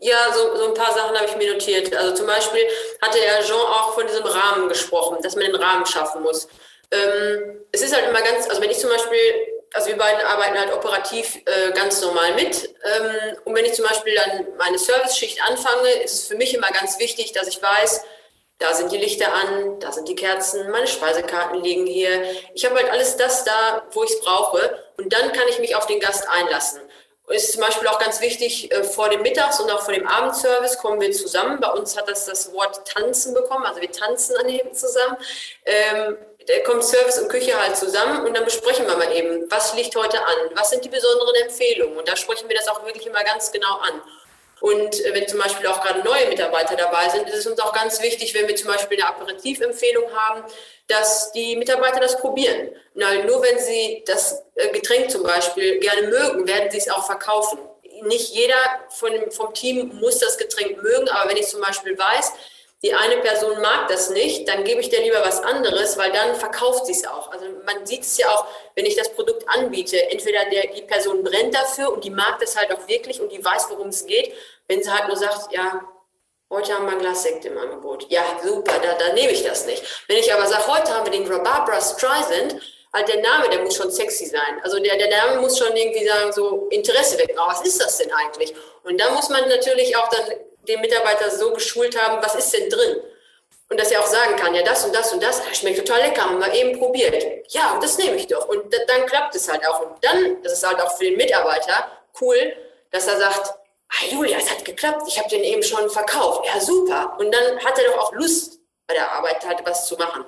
Ja, 0.03 0.33
so, 0.33 0.57
so 0.57 0.69
ein 0.69 0.75
paar 0.75 0.95
Sachen 0.95 1.15
habe 1.15 1.27
ich 1.27 1.37
mir 1.37 1.53
notiert. 1.53 1.95
Also 1.95 2.15
zum 2.15 2.27
Beispiel 2.27 2.63
hatte 3.03 3.19
ja 3.19 3.43
Jean 3.43 3.57
auch 3.57 3.95
von 3.95 4.07
diesem 4.07 4.25
Rahmen 4.25 4.69
gesprochen, 4.69 5.19
dass 5.23 5.37
man 5.37 5.45
den 5.45 5.57
Rahmen 5.57 5.85
schaffen 5.85 6.23
muss. 6.23 6.49
Ähm, 6.91 7.61
es 7.71 7.83
ist 7.83 7.95
halt 7.95 8.09
immer 8.09 8.23
ganz, 8.23 8.49
also 8.49 8.63
wenn 8.63 8.71
ich 8.71 8.79
zum 8.79 8.91
Beispiel, 8.91 9.19
also 9.75 9.89
wir 9.89 9.99
beiden 9.99 10.21
arbeiten 10.23 10.59
halt 10.59 10.73
operativ 10.73 11.37
äh, 11.45 11.73
ganz 11.73 12.01
normal 12.01 12.35
mit. 12.35 12.75
Ähm, 12.83 13.37
und 13.45 13.55
wenn 13.55 13.65
ich 13.67 13.75
zum 13.75 13.87
Beispiel 13.87 14.15
dann 14.15 14.47
meine 14.57 14.79
Service-Schicht 14.79 15.43
anfange, 15.47 15.91
ist 16.03 16.15
es 16.15 16.27
für 16.29 16.37
mich 16.37 16.55
immer 16.55 16.71
ganz 16.71 16.99
wichtig, 16.99 17.33
dass 17.33 17.47
ich 17.47 17.63
weiß, 17.63 18.03
da 18.61 18.75
sind 18.75 18.93
die 18.93 18.99
Lichter 18.99 19.33
an, 19.33 19.81
da 19.81 19.91
sind 19.91 20.07
die 20.07 20.15
Kerzen, 20.15 20.71
meine 20.71 20.87
Speisekarten 20.87 21.63
liegen 21.63 21.87
hier. 21.87 22.23
Ich 22.55 22.65
habe 22.65 22.77
halt 22.77 22.91
alles 22.91 23.17
das 23.17 23.43
da, 23.43 23.83
wo 23.93 24.05
ich 24.05 24.11
es 24.11 24.21
brauche. 24.21 24.85
Und 24.99 25.13
dann 25.13 25.33
kann 25.33 25.49
ich 25.49 25.59
mich 25.59 25.75
auf 25.75 25.87
den 25.87 25.99
Gast 25.99 26.29
einlassen. 26.29 26.81
Ist 27.29 27.53
zum 27.53 27.63
Beispiel 27.63 27.89
auch 27.89 27.99
ganz 28.01 28.21
wichtig, 28.21 28.71
äh, 28.73 28.83
vor 28.83 29.09
dem 29.09 29.23
Mittags- 29.23 29.61
und 29.61 29.71
auch 29.71 29.83
vor 29.83 29.95
dem 29.95 30.07
Abendservice 30.07 30.79
kommen 30.79 31.01
wir 31.01 31.13
zusammen. 31.13 31.61
Bei 31.61 31.71
uns 31.71 31.97
hat 31.97 32.09
das 32.09 32.27
das 32.27 32.53
Wort 32.53 32.87
tanzen 32.87 33.35
bekommen, 33.35 33.65
also 33.65 33.81
wir 33.81 33.91
tanzen 33.91 34.37
an 34.37 34.49
dem 34.49 34.75
zusammen. 34.75 35.17
Ähm, 35.65 36.19
da 36.47 36.59
kommt 36.65 36.85
Service 36.85 37.19
und 37.21 37.29
Küche 37.29 37.59
halt 37.59 37.77
zusammen 37.77 38.27
und 38.27 38.37
dann 38.37 38.45
besprechen 38.45 38.87
wir 38.87 38.97
mal 38.97 39.15
eben, 39.15 39.49
was 39.51 39.75
liegt 39.75 39.95
heute 39.95 40.19
an, 40.19 40.37
was 40.55 40.71
sind 40.71 40.85
die 40.85 40.89
besonderen 40.89 41.35
Empfehlungen. 41.37 41.97
Und 41.97 42.09
da 42.09 42.17
sprechen 42.17 42.49
wir 42.49 42.57
das 42.57 42.67
auch 42.69 42.85
wirklich 42.85 43.07
immer 43.07 43.23
ganz 43.23 43.53
genau 43.53 43.77
an. 43.79 44.03
Und 44.61 45.05
äh, 45.05 45.15
wenn 45.15 45.27
zum 45.27 45.39
Beispiel 45.39 45.67
auch 45.67 45.81
gerade 45.81 46.01
neue 46.01 46.29
Mitarbeiter 46.29 46.77
dabei 46.77 47.09
sind, 47.09 47.29
ist 47.29 47.37
es 47.37 47.47
uns 47.47 47.61
auch 47.61 47.73
ganz 47.73 48.03
wichtig, 48.03 48.35
wenn 48.35 48.47
wir 48.47 48.57
zum 48.57 48.69
Beispiel 48.69 48.99
eine 48.99 49.09
Aperitivempfehlung 49.09 50.05
haben, 50.15 50.45
dass 50.87 51.33
die 51.33 51.57
Mitarbeiter 51.57 52.01
das 52.01 52.19
probieren. 52.19 52.71
Nur 52.95 53.43
wenn 53.43 53.59
sie 53.59 54.03
das 54.07 54.43
äh, 54.57 54.69
Getränk 54.73 55.11
zum 55.11 55.23
Beispiel 55.23 55.79
gerne 55.79 56.09
mögen, 56.09 56.47
werden 56.47 56.71
sie 56.71 56.79
es 56.79 56.91
auch 56.91 57.07
verkaufen. 57.07 57.59
Nicht 58.03 58.35
jeder 58.35 58.57
von, 58.91 59.13
vom 59.31 59.53
Team 59.55 59.99
muss 60.01 60.19
das 60.19 60.39
Getränk 60.39 60.83
mögen, 60.83 61.09
aber 61.09 61.31
wenn 61.31 61.37
ich 61.37 61.49
zum 61.49 61.61
Beispiel 61.61 61.99
weiß, 61.99 62.33
die 62.83 62.95
eine 62.95 63.19
Person 63.19 63.61
mag 63.61 63.89
das 63.89 64.09
nicht, 64.09 64.49
dann 64.49 64.65
gebe 64.65 64.81
ich 64.81 64.89
dir 64.89 65.03
lieber 65.03 65.21
was 65.21 65.43
anderes, 65.43 65.99
weil 65.99 66.13
dann 66.13 66.35
verkauft 66.35 66.87
sie 66.87 66.93
es 66.93 67.07
auch. 67.07 67.31
Also 67.31 67.45
man 67.67 67.85
sieht 67.85 68.03
es 68.03 68.17
ja 68.17 68.29
auch, 68.31 68.47
wenn 68.75 68.87
ich 68.87 68.97
das 68.97 69.13
Produkt 69.13 69.47
anbiete, 69.49 70.11
entweder 70.11 70.47
der, 70.47 70.69
die 70.69 70.83
Person 70.83 71.23
brennt 71.23 71.55
dafür 71.55 71.93
und 71.93 72.05
die 72.05 72.11
mag 72.11 72.39
das 72.41 72.57
halt 72.57 72.73
auch 72.73 72.89
wirklich 72.89 73.21
und 73.21 73.31
die 73.33 73.45
weiß, 73.45 73.67
worum 73.69 73.89
es 73.89 74.07
geht. 74.07 74.33
Wenn 74.67 74.83
sie 74.83 74.91
halt 74.91 75.09
nur 75.09 75.17
sagt, 75.17 75.53
ja, 75.53 75.83
heute 76.49 76.73
haben 76.73 76.87
wir 76.87 76.93
ein 76.93 77.01
Glas 77.01 77.23
Sekt 77.23 77.45
im 77.45 77.59
Angebot. 77.59 78.07
Ja, 78.09 78.25
super, 78.43 78.73
da, 78.83 78.95
da 78.95 79.13
nehme 79.13 79.33
ich 79.33 79.45
das 79.45 79.67
nicht. 79.67 79.83
Wenn 80.09 80.17
ich 80.17 80.33
aber 80.33 80.47
sage, 80.47 80.67
heute 80.67 80.95
haben 80.95 81.05
wir 81.05 81.13
den 81.13 81.29
Barbara 81.29 81.83
Streisand, 81.83 82.57
halt 82.95 83.09
der 83.09 83.21
Name, 83.21 83.51
der 83.51 83.63
muss 83.63 83.77
schon 83.77 83.91
sexy 83.91 84.25
sein. 84.25 84.61
Also 84.63 84.79
der, 84.79 84.97
der 84.97 85.11
Name 85.11 85.43
muss 85.43 85.59
schon 85.59 85.77
irgendwie 85.77 86.07
sagen, 86.07 86.33
so 86.33 86.67
Interesse 86.71 87.19
wecken. 87.19 87.39
Aber 87.39 87.53
was 87.53 87.61
ist 87.61 87.81
das 87.81 87.99
denn 87.99 88.11
eigentlich? 88.11 88.55
Und 88.85 88.99
da 88.99 89.11
muss 89.11 89.29
man 89.29 89.47
natürlich 89.51 89.97
auch 89.97 90.09
dann 90.09 90.25
den 90.69 90.81
Mitarbeiter 90.81 91.31
so 91.31 91.53
geschult 91.53 92.01
haben, 92.01 92.23
was 92.23 92.35
ist 92.35 92.53
denn 92.53 92.69
drin? 92.69 92.97
Und 93.69 93.79
dass 93.79 93.93
er 93.93 94.01
auch 94.01 94.07
sagen 94.07 94.35
kann, 94.35 94.55
ja, 94.55 94.63
das 94.63 94.85
und 94.85 94.95
das 94.95 95.13
und 95.13 95.23
das, 95.23 95.41
schmeckt 95.57 95.79
total 95.79 96.01
lecker, 96.01 96.23
haben 96.23 96.41
wir 96.41 96.53
eben 96.53 96.79
probiert. 96.79 97.25
Ja, 97.51 97.79
das 97.81 97.99
nehme 97.99 98.17
ich 98.17 98.27
doch. 98.27 98.49
Und 98.49 98.75
dann 98.89 99.07
klappt 99.07 99.35
es 99.37 99.49
halt 99.49 99.67
auch. 99.67 99.81
Und 99.81 100.05
dann, 100.05 100.43
das 100.43 100.55
ist 100.55 100.67
halt 100.67 100.81
auch 100.81 100.97
für 100.97 101.05
den 101.05 101.17
Mitarbeiter 101.17 101.89
cool, 102.21 102.57
dass 102.91 103.07
er 103.07 103.19
sagt, 103.19 103.55
ah, 103.89 104.05
Julia, 104.11 104.39
es 104.39 104.51
hat 104.51 104.65
geklappt, 104.65 105.05
ich 105.07 105.19
habe 105.19 105.29
den 105.29 105.45
eben 105.45 105.63
schon 105.63 105.89
verkauft. 105.89 106.47
Ja, 106.47 106.61
super. 106.61 107.17
Und 107.21 107.33
dann 107.33 107.65
hat 107.65 107.79
er 107.79 107.93
doch 107.93 107.99
auch 107.99 108.13
Lust, 108.13 108.59
bei 108.89 108.95
der 108.95 109.13
Arbeit 109.13 109.45
halt 109.47 109.61
was 109.65 109.87
zu 109.87 109.95
machen. 109.97 110.25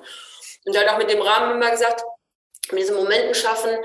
Und 0.65 0.77
hat 0.77 0.87
auch 0.87 0.97
mit 0.97 1.11
dem 1.11 1.21
Rahmen 1.21 1.55
immer 1.55 1.69
gesagt, 1.69 2.01
mit 2.71 2.79
diesen 2.79 2.95
Momenten 2.95 3.35
schaffen, 3.35 3.77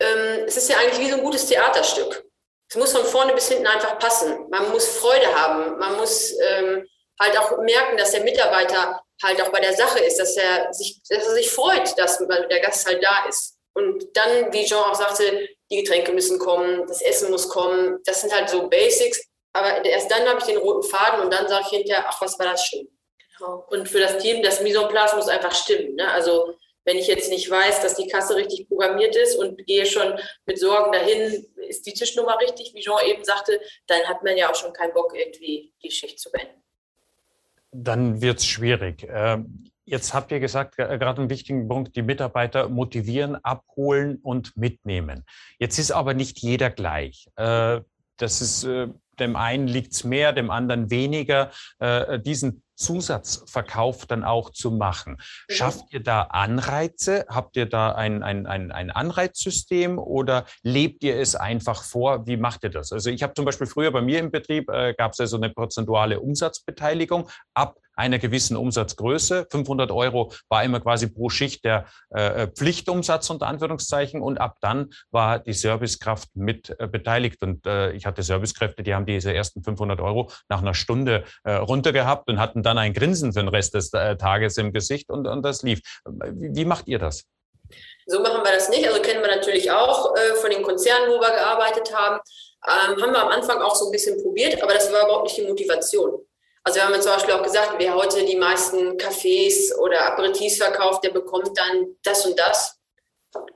ähm, 0.00 0.44
es 0.46 0.56
ist 0.56 0.68
ja 0.68 0.78
eigentlich 0.78 0.98
wie 0.98 1.10
so 1.10 1.16
ein 1.18 1.22
gutes 1.22 1.46
Theaterstück 1.46 2.25
es 2.68 2.76
muss 2.76 2.92
von 2.92 3.04
vorne 3.04 3.32
bis 3.32 3.48
hinten 3.48 3.66
einfach 3.66 3.98
passen. 3.98 4.48
Man 4.50 4.70
muss 4.70 4.88
Freude 4.98 5.32
haben. 5.34 5.78
Man 5.78 5.96
muss 5.96 6.32
ähm, 6.40 6.86
halt 7.20 7.38
auch 7.38 7.58
merken, 7.58 7.96
dass 7.96 8.10
der 8.10 8.24
Mitarbeiter 8.24 9.00
halt 9.22 9.40
auch 9.40 9.50
bei 9.50 9.60
der 9.60 9.74
Sache 9.74 10.00
ist, 10.00 10.18
dass 10.18 10.36
er 10.36 10.72
sich, 10.72 11.00
dass 11.08 11.26
er 11.26 11.34
sich 11.34 11.50
freut, 11.50 11.96
dass 11.98 12.18
der 12.18 12.60
Gast 12.60 12.86
halt 12.86 13.02
da 13.02 13.26
ist. 13.28 13.56
Und 13.74 14.04
dann, 14.16 14.52
wie 14.52 14.64
Jean 14.64 14.78
auch 14.78 14.94
sagte, 14.94 15.48
die 15.70 15.82
Getränke 15.82 16.12
müssen 16.12 16.38
kommen, 16.38 16.86
das 16.86 17.02
Essen 17.02 17.30
muss 17.30 17.48
kommen. 17.48 18.00
Das 18.04 18.20
sind 18.20 18.34
halt 18.34 18.48
so 18.48 18.68
Basics. 18.68 19.20
Aber 19.52 19.84
erst 19.84 20.10
dann 20.10 20.28
habe 20.28 20.38
ich 20.40 20.46
den 20.46 20.58
roten 20.58 20.86
Faden 20.88 21.20
und 21.20 21.32
dann 21.32 21.48
sage 21.48 21.64
ich 21.66 21.78
hinterher, 21.78 22.04
ach, 22.08 22.20
was 22.20 22.38
war 22.38 22.46
das 22.46 22.66
schön. 22.66 22.88
Genau. 23.38 23.66
Und 23.68 23.88
für 23.88 24.00
das 24.00 24.18
Team, 24.18 24.42
das 24.42 24.60
Mise 24.60 24.80
en 24.80 24.88
place 24.88 25.14
muss 25.14 25.28
einfach 25.28 25.54
stimmen. 25.54 25.94
Ne? 25.94 26.10
Also 26.10 26.54
wenn 26.86 26.96
ich 26.96 27.08
jetzt 27.08 27.30
nicht 27.30 27.50
weiß, 27.50 27.82
dass 27.82 27.96
die 27.96 28.06
Kasse 28.06 28.36
richtig 28.36 28.68
programmiert 28.68 29.14
ist 29.16 29.36
und 29.36 29.66
gehe 29.66 29.84
schon 29.84 30.14
mit 30.46 30.58
Sorgen 30.58 30.92
dahin, 30.92 31.44
ist 31.68 31.84
die 31.84 31.92
Tischnummer 31.92 32.38
richtig, 32.40 32.72
wie 32.74 32.80
Jean 32.80 33.04
eben 33.06 33.24
sagte, 33.24 33.60
dann 33.88 34.02
hat 34.04 34.22
man 34.22 34.36
ja 34.36 34.50
auch 34.50 34.54
schon 34.54 34.72
keinen 34.72 34.94
Bock, 34.94 35.12
irgendwie 35.14 35.74
die 35.82 35.90
Schicht 35.90 36.18
zu 36.18 36.30
beenden. 36.30 36.62
Dann 37.72 38.22
wird 38.22 38.38
es 38.38 38.46
schwierig. 38.46 39.06
Ähm, 39.10 39.64
jetzt 39.84 40.14
habt 40.14 40.30
ihr 40.30 40.40
gesagt, 40.40 40.76
gerade 40.76 41.20
einen 41.20 41.28
wichtigen 41.28 41.68
Punkt, 41.68 41.96
die 41.96 42.02
Mitarbeiter 42.02 42.68
motivieren, 42.68 43.36
abholen 43.44 44.18
und 44.22 44.56
mitnehmen. 44.56 45.24
Jetzt 45.58 45.78
ist 45.78 45.90
aber 45.90 46.14
nicht 46.14 46.38
jeder 46.38 46.70
gleich. 46.70 47.28
Äh, 47.36 47.80
das 48.16 48.40
ist 48.40 48.64
äh, 48.64 48.88
dem 49.18 49.36
einen 49.36 49.66
liegt 49.66 49.92
es 49.92 50.04
mehr, 50.04 50.32
dem 50.32 50.50
anderen 50.50 50.90
weniger, 50.90 51.50
äh, 51.78 52.18
diesen 52.20 52.62
Zusatzverkauf 52.76 54.06
dann 54.06 54.24
auch 54.24 54.50
zu 54.50 54.70
machen. 54.70 55.14
Mhm. 55.14 55.54
Schafft 55.54 55.92
ihr 55.92 56.02
da 56.02 56.22
Anreize? 56.22 57.26
Habt 57.28 57.56
ihr 57.56 57.66
da 57.66 57.92
ein, 57.92 58.22
ein, 58.22 58.46
ein, 58.46 58.70
ein 58.70 58.90
Anreizsystem 58.90 59.98
oder 59.98 60.46
lebt 60.62 61.02
ihr 61.02 61.18
es 61.18 61.34
einfach 61.34 61.82
vor? 61.82 62.26
Wie 62.26 62.36
macht 62.36 62.64
ihr 62.64 62.70
das? 62.70 62.92
Also 62.92 63.10
ich 63.10 63.22
habe 63.22 63.34
zum 63.34 63.44
Beispiel 63.44 63.66
früher 63.66 63.90
bei 63.90 64.02
mir 64.02 64.20
im 64.20 64.30
Betrieb, 64.30 64.68
äh, 64.70 64.94
gab 64.94 65.12
es 65.12 65.18
ja 65.18 65.26
so 65.26 65.36
eine 65.36 65.50
prozentuale 65.50 66.20
Umsatzbeteiligung. 66.20 67.28
Ab 67.54 67.76
einer 67.96 68.18
gewissen 68.18 68.56
Umsatzgröße. 68.56 69.46
500 69.50 69.90
Euro 69.90 70.32
war 70.48 70.62
immer 70.62 70.80
quasi 70.80 71.08
pro 71.08 71.28
Schicht 71.28 71.64
der 71.64 71.86
äh, 72.10 72.46
Pflichtumsatz 72.48 73.30
unter 73.30 73.46
Anführungszeichen 73.46 74.22
und 74.22 74.38
ab 74.38 74.58
dann 74.60 74.90
war 75.10 75.38
die 75.38 75.52
Servicekraft 75.52 76.28
mit 76.34 76.74
äh, 76.78 76.86
beteiligt 76.86 77.42
und 77.42 77.66
äh, 77.66 77.92
ich 77.92 78.06
hatte 78.06 78.22
Servicekräfte, 78.22 78.82
die 78.82 78.94
haben 78.94 79.06
diese 79.06 79.32
ersten 79.32 79.62
500 79.62 80.00
Euro 80.00 80.30
nach 80.48 80.60
einer 80.60 80.74
Stunde 80.74 81.24
äh, 81.44 81.52
runter 81.52 81.92
gehabt 81.92 82.28
und 82.28 82.38
hatten 82.38 82.62
dann 82.62 82.78
ein 82.78 82.92
Grinsen 82.92 83.32
für 83.32 83.40
den 83.40 83.48
Rest 83.48 83.74
des 83.74 83.92
äh, 83.92 84.16
Tages 84.16 84.58
im 84.58 84.72
Gesicht 84.72 85.10
und, 85.10 85.26
und 85.26 85.42
das 85.42 85.62
lief. 85.62 85.80
Wie, 86.04 86.54
wie 86.54 86.64
macht 86.64 86.88
ihr 86.88 86.98
das? 86.98 87.24
So 88.06 88.20
machen 88.20 88.44
wir 88.44 88.52
das 88.52 88.68
nicht. 88.68 88.86
Also 88.86 89.00
kennen 89.00 89.20
wir 89.20 89.34
natürlich 89.34 89.70
auch 89.70 90.14
äh, 90.14 90.34
von 90.36 90.50
den 90.50 90.62
Konzernen, 90.62 91.08
wo 91.08 91.20
wir 91.20 91.30
gearbeitet 91.30 91.92
haben. 91.94 92.20
Ähm, 92.64 93.02
haben 93.02 93.12
wir 93.12 93.22
am 93.22 93.28
Anfang 93.28 93.60
auch 93.62 93.74
so 93.74 93.86
ein 93.86 93.90
bisschen 93.90 94.22
probiert, 94.22 94.62
aber 94.62 94.74
das 94.74 94.92
war 94.92 95.04
überhaupt 95.04 95.24
nicht 95.24 95.36
die 95.38 95.46
Motivation. 95.46 96.20
Also 96.66 96.80
wir 96.80 96.84
haben 96.84 97.00
zum 97.00 97.12
Beispiel 97.12 97.34
auch 97.34 97.44
gesagt, 97.44 97.74
wer 97.78 97.94
heute 97.94 98.24
die 98.24 98.34
meisten 98.34 98.96
Cafés 98.96 99.72
oder 99.76 100.04
Aperitifs 100.04 100.56
verkauft, 100.56 101.04
der 101.04 101.10
bekommt 101.10 101.56
dann 101.56 101.96
das 102.02 102.26
und 102.26 102.36
das. 102.36 102.76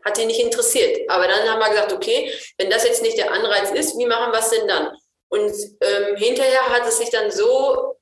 Hat 0.05 0.17
ihn 0.19 0.29
nicht 0.29 0.39
interessiert. 0.39 1.11
Aber 1.11 1.27
dann 1.27 1.49
haben 1.49 1.59
wir 1.59 1.71
gesagt, 1.71 1.93
okay, 1.93 2.33
wenn 2.57 2.71
das 2.71 2.85
jetzt 2.85 3.03
nicht 3.03 3.19
der 3.19 3.33
Anreiz 3.33 3.73
ist, 3.73 3.99
wie 3.99 4.07
machen 4.07 4.31
wir 4.31 4.39
es 4.39 4.51
denn 4.51 4.69
dann? 4.69 4.97
Und 5.29 5.53
ähm, 5.81 6.17
hinterher 6.19 6.69
hat 6.69 6.87
es 6.87 6.99
sich 6.99 7.11
dann 7.11 7.33
so, 7.33 7.97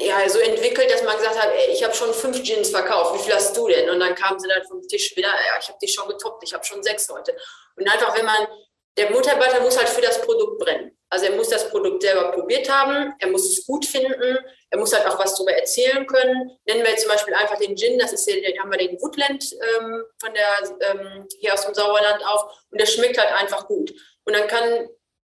ja, 0.00 0.28
so 0.28 0.40
entwickelt, 0.40 0.90
dass 0.90 1.04
man 1.04 1.16
gesagt 1.16 1.40
hat, 1.40 1.52
ey, 1.54 1.72
ich 1.72 1.84
habe 1.84 1.94
schon 1.94 2.12
fünf 2.12 2.42
Gins 2.42 2.70
verkauft, 2.70 3.14
wie 3.14 3.22
viel 3.22 3.34
hast 3.34 3.56
du 3.56 3.68
denn? 3.68 3.90
Und 3.90 4.00
dann 4.00 4.16
kamen 4.16 4.40
sie 4.40 4.48
dann 4.48 4.66
vom 4.66 4.82
Tisch 4.88 5.16
wieder, 5.16 5.28
ja, 5.28 5.60
ich 5.60 5.68
habe 5.68 5.78
dich 5.78 5.94
schon 5.94 6.08
getoppt, 6.08 6.42
ich 6.42 6.52
habe 6.52 6.64
schon 6.64 6.82
sechs 6.82 7.08
heute. 7.08 7.36
Und 7.76 7.88
einfach, 7.88 8.16
wenn 8.18 8.26
man, 8.26 8.48
der 8.96 9.12
Mitarbeiter 9.12 9.60
muss 9.60 9.78
halt 9.78 9.88
für 9.88 10.02
das 10.02 10.20
Produkt 10.20 10.58
brennen. 10.58 10.99
Also 11.12 11.26
er 11.26 11.32
muss 11.32 11.48
das 11.48 11.68
Produkt 11.70 12.02
selber 12.02 12.30
probiert 12.30 12.70
haben, 12.70 13.12
er 13.18 13.28
muss 13.28 13.44
es 13.44 13.66
gut 13.66 13.84
finden, 13.84 14.38
er 14.70 14.78
muss 14.78 14.92
halt 14.92 15.06
auch 15.06 15.18
was 15.18 15.34
darüber 15.34 15.52
erzählen 15.52 16.06
können. 16.06 16.56
Nennen 16.66 16.84
wir 16.84 16.90
jetzt 16.90 17.02
zum 17.02 17.10
Beispiel 17.10 17.34
einfach 17.34 17.58
den 17.58 17.76
Gin, 17.76 17.98
das 17.98 18.12
ist 18.12 18.28
hier, 18.28 18.40
den 18.40 18.58
haben 18.60 18.70
wir 18.70 18.78
den 18.78 18.96
Woodland 19.00 19.44
ähm, 19.52 20.04
von 20.20 20.32
der, 20.32 20.90
ähm, 20.90 21.26
hier 21.40 21.52
aus 21.52 21.66
dem 21.66 21.74
Sauerland 21.74 22.24
auch 22.24 22.56
und 22.70 22.80
der 22.80 22.86
schmeckt 22.86 23.18
halt 23.18 23.32
einfach 23.34 23.66
gut. 23.66 23.92
Und 24.24 24.36
dann 24.36 24.46
kann 24.46 24.88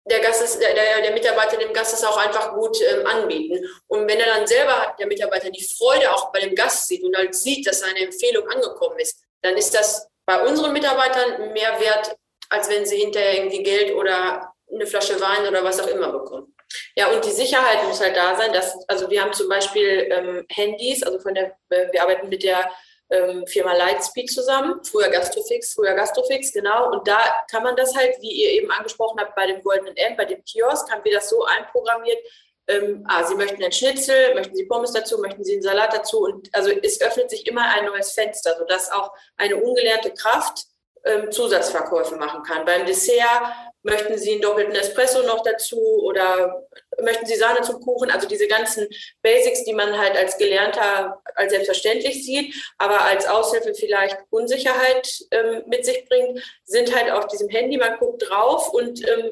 der 0.10 0.20
Gast 0.20 0.62
der, 0.62 0.74
der 0.74 1.12
Mitarbeiter 1.12 1.58
dem 1.58 1.74
Gast 1.74 1.94
es 1.94 2.04
auch 2.04 2.18
einfach 2.18 2.54
gut 2.54 2.78
ähm, 2.82 3.06
anbieten. 3.06 3.64
Und 3.88 4.08
wenn 4.08 4.20
er 4.20 4.34
dann 4.34 4.48
selber, 4.48 4.96
der 5.00 5.06
Mitarbeiter, 5.06 5.52
die 5.52 5.64
Freude 5.78 6.12
auch 6.12 6.32
bei 6.32 6.40
dem 6.40 6.56
Gast 6.56 6.88
sieht 6.88 7.04
und 7.04 7.16
halt 7.16 7.36
sieht, 7.36 7.68
dass 7.68 7.82
seine 7.82 8.00
Empfehlung 8.00 8.48
angekommen 8.50 8.98
ist, 9.00 9.22
dann 9.42 9.56
ist 9.56 9.74
das 9.74 10.08
bei 10.26 10.42
unseren 10.46 10.74
Mitarbeitern 10.74 11.54
mehr 11.54 11.80
wert, 11.80 12.16
als 12.50 12.70
wenn 12.70 12.86
sie 12.86 12.98
hinterher 12.98 13.36
irgendwie 13.36 13.64
Geld 13.64 13.94
oder 13.94 14.54
eine 14.72 14.86
Flasche 14.86 15.20
Wein 15.20 15.48
oder 15.48 15.64
was 15.64 15.80
auch 15.80 15.88
immer 15.88 16.12
bekommen. 16.12 16.54
Ja, 16.96 17.10
und 17.12 17.24
die 17.24 17.32
Sicherheit 17.32 17.84
muss 17.86 18.02
halt 18.02 18.16
da 18.16 18.36
sein, 18.36 18.52
dass, 18.52 18.78
also 18.88 19.10
wir 19.10 19.22
haben 19.22 19.34
zum 19.34 19.48
Beispiel 19.48 20.08
ähm, 20.12 20.46
Handys, 20.50 21.04
also 21.04 21.20
von 21.20 21.34
der, 21.34 21.58
äh, 21.70 21.92
wir 21.92 22.02
arbeiten 22.02 22.28
mit 22.28 22.44
der 22.44 22.70
ähm, 23.10 23.48
Firma 23.48 23.74
Lightspeed 23.74 24.30
zusammen, 24.30 24.84
früher 24.84 25.10
Gastrofix, 25.10 25.74
früher 25.74 25.94
Gastrofix, 25.94 26.52
genau. 26.52 26.92
Und 26.92 27.08
da 27.08 27.18
kann 27.50 27.64
man 27.64 27.76
das 27.78 27.96
halt, 27.96 28.16
wie 28.20 28.32
ihr 28.32 28.52
eben 28.52 28.70
angesprochen 28.72 29.20
habt, 29.20 29.36
bei 29.36 29.48
dem 29.48 29.64
Goldenen 29.64 29.96
M, 29.96 30.18
bei 30.18 30.26
dem 30.26 30.44
Kiosk, 30.44 30.92
haben 30.92 31.06
wir 31.06 31.14
das 31.14 31.30
so 31.30 31.46
einprogrammiert, 31.46 32.20
ähm, 32.68 33.06
ah, 33.08 33.24
Sie 33.24 33.36
möchten 33.36 33.64
einen 33.64 33.72
Schnitzel, 33.72 34.36
möchten 34.36 34.56
Sie 34.56 34.66
Pommes 34.66 34.92
dazu, 34.92 35.20
möchten 35.20 35.44
Sie 35.44 35.54
einen 35.54 35.62
Salat 35.62 35.94
dazu. 35.94 36.20
Und 36.20 36.54
also 36.54 36.70
es 36.70 37.00
öffnet 37.00 37.30
sich 37.30 37.48
immer 37.48 37.64
ein 37.64 37.86
neues 37.86 38.12
Fenster, 38.12 38.58
sodass 38.58 38.92
auch 38.92 39.14
eine 39.38 39.56
ungelernte 39.56 40.14
Kraft 40.14 40.66
ähm, 41.08 41.32
Zusatzverkäufe 41.32 42.16
machen 42.16 42.44
kann. 42.44 42.66
Beim 42.66 42.86
Dessert 42.86 43.42
Möchten 43.88 44.18
Sie 44.18 44.34
einen 44.34 44.42
doppelten 44.42 44.76
Espresso 44.76 45.22
noch 45.22 45.44
dazu 45.44 45.80
oder 46.04 46.68
möchten 47.02 47.26
Sie 47.26 47.36
Sahne 47.36 47.62
zum 47.62 47.80
Kuchen? 47.80 48.12
Also 48.12 48.28
diese 48.28 48.48
ganzen 48.48 48.86
Basics, 49.22 49.64
die 49.64 49.74
man 49.74 49.98
halt 49.98 50.18
als 50.18 50.38
Gelernter 50.38 51.22
als 51.36 51.54
selbstverständlich 51.54 52.26
sieht, 52.26 52.54
aber 52.78 53.02
als 53.04 53.28
Aushilfe 53.28 53.74
vielleicht 53.74 54.18
Unsicherheit 54.30 55.08
ähm, 55.32 55.64
mit 55.68 55.86
sich 55.86 56.04
bringt, 56.10 56.44
sind 56.66 56.94
halt 56.94 57.12
auf 57.12 57.28
diesem 57.28 57.48
Handy. 57.48 57.78
Man 57.78 57.98
guckt 57.98 58.28
drauf 58.28 58.74
und 58.74 59.08
ähm, 59.08 59.32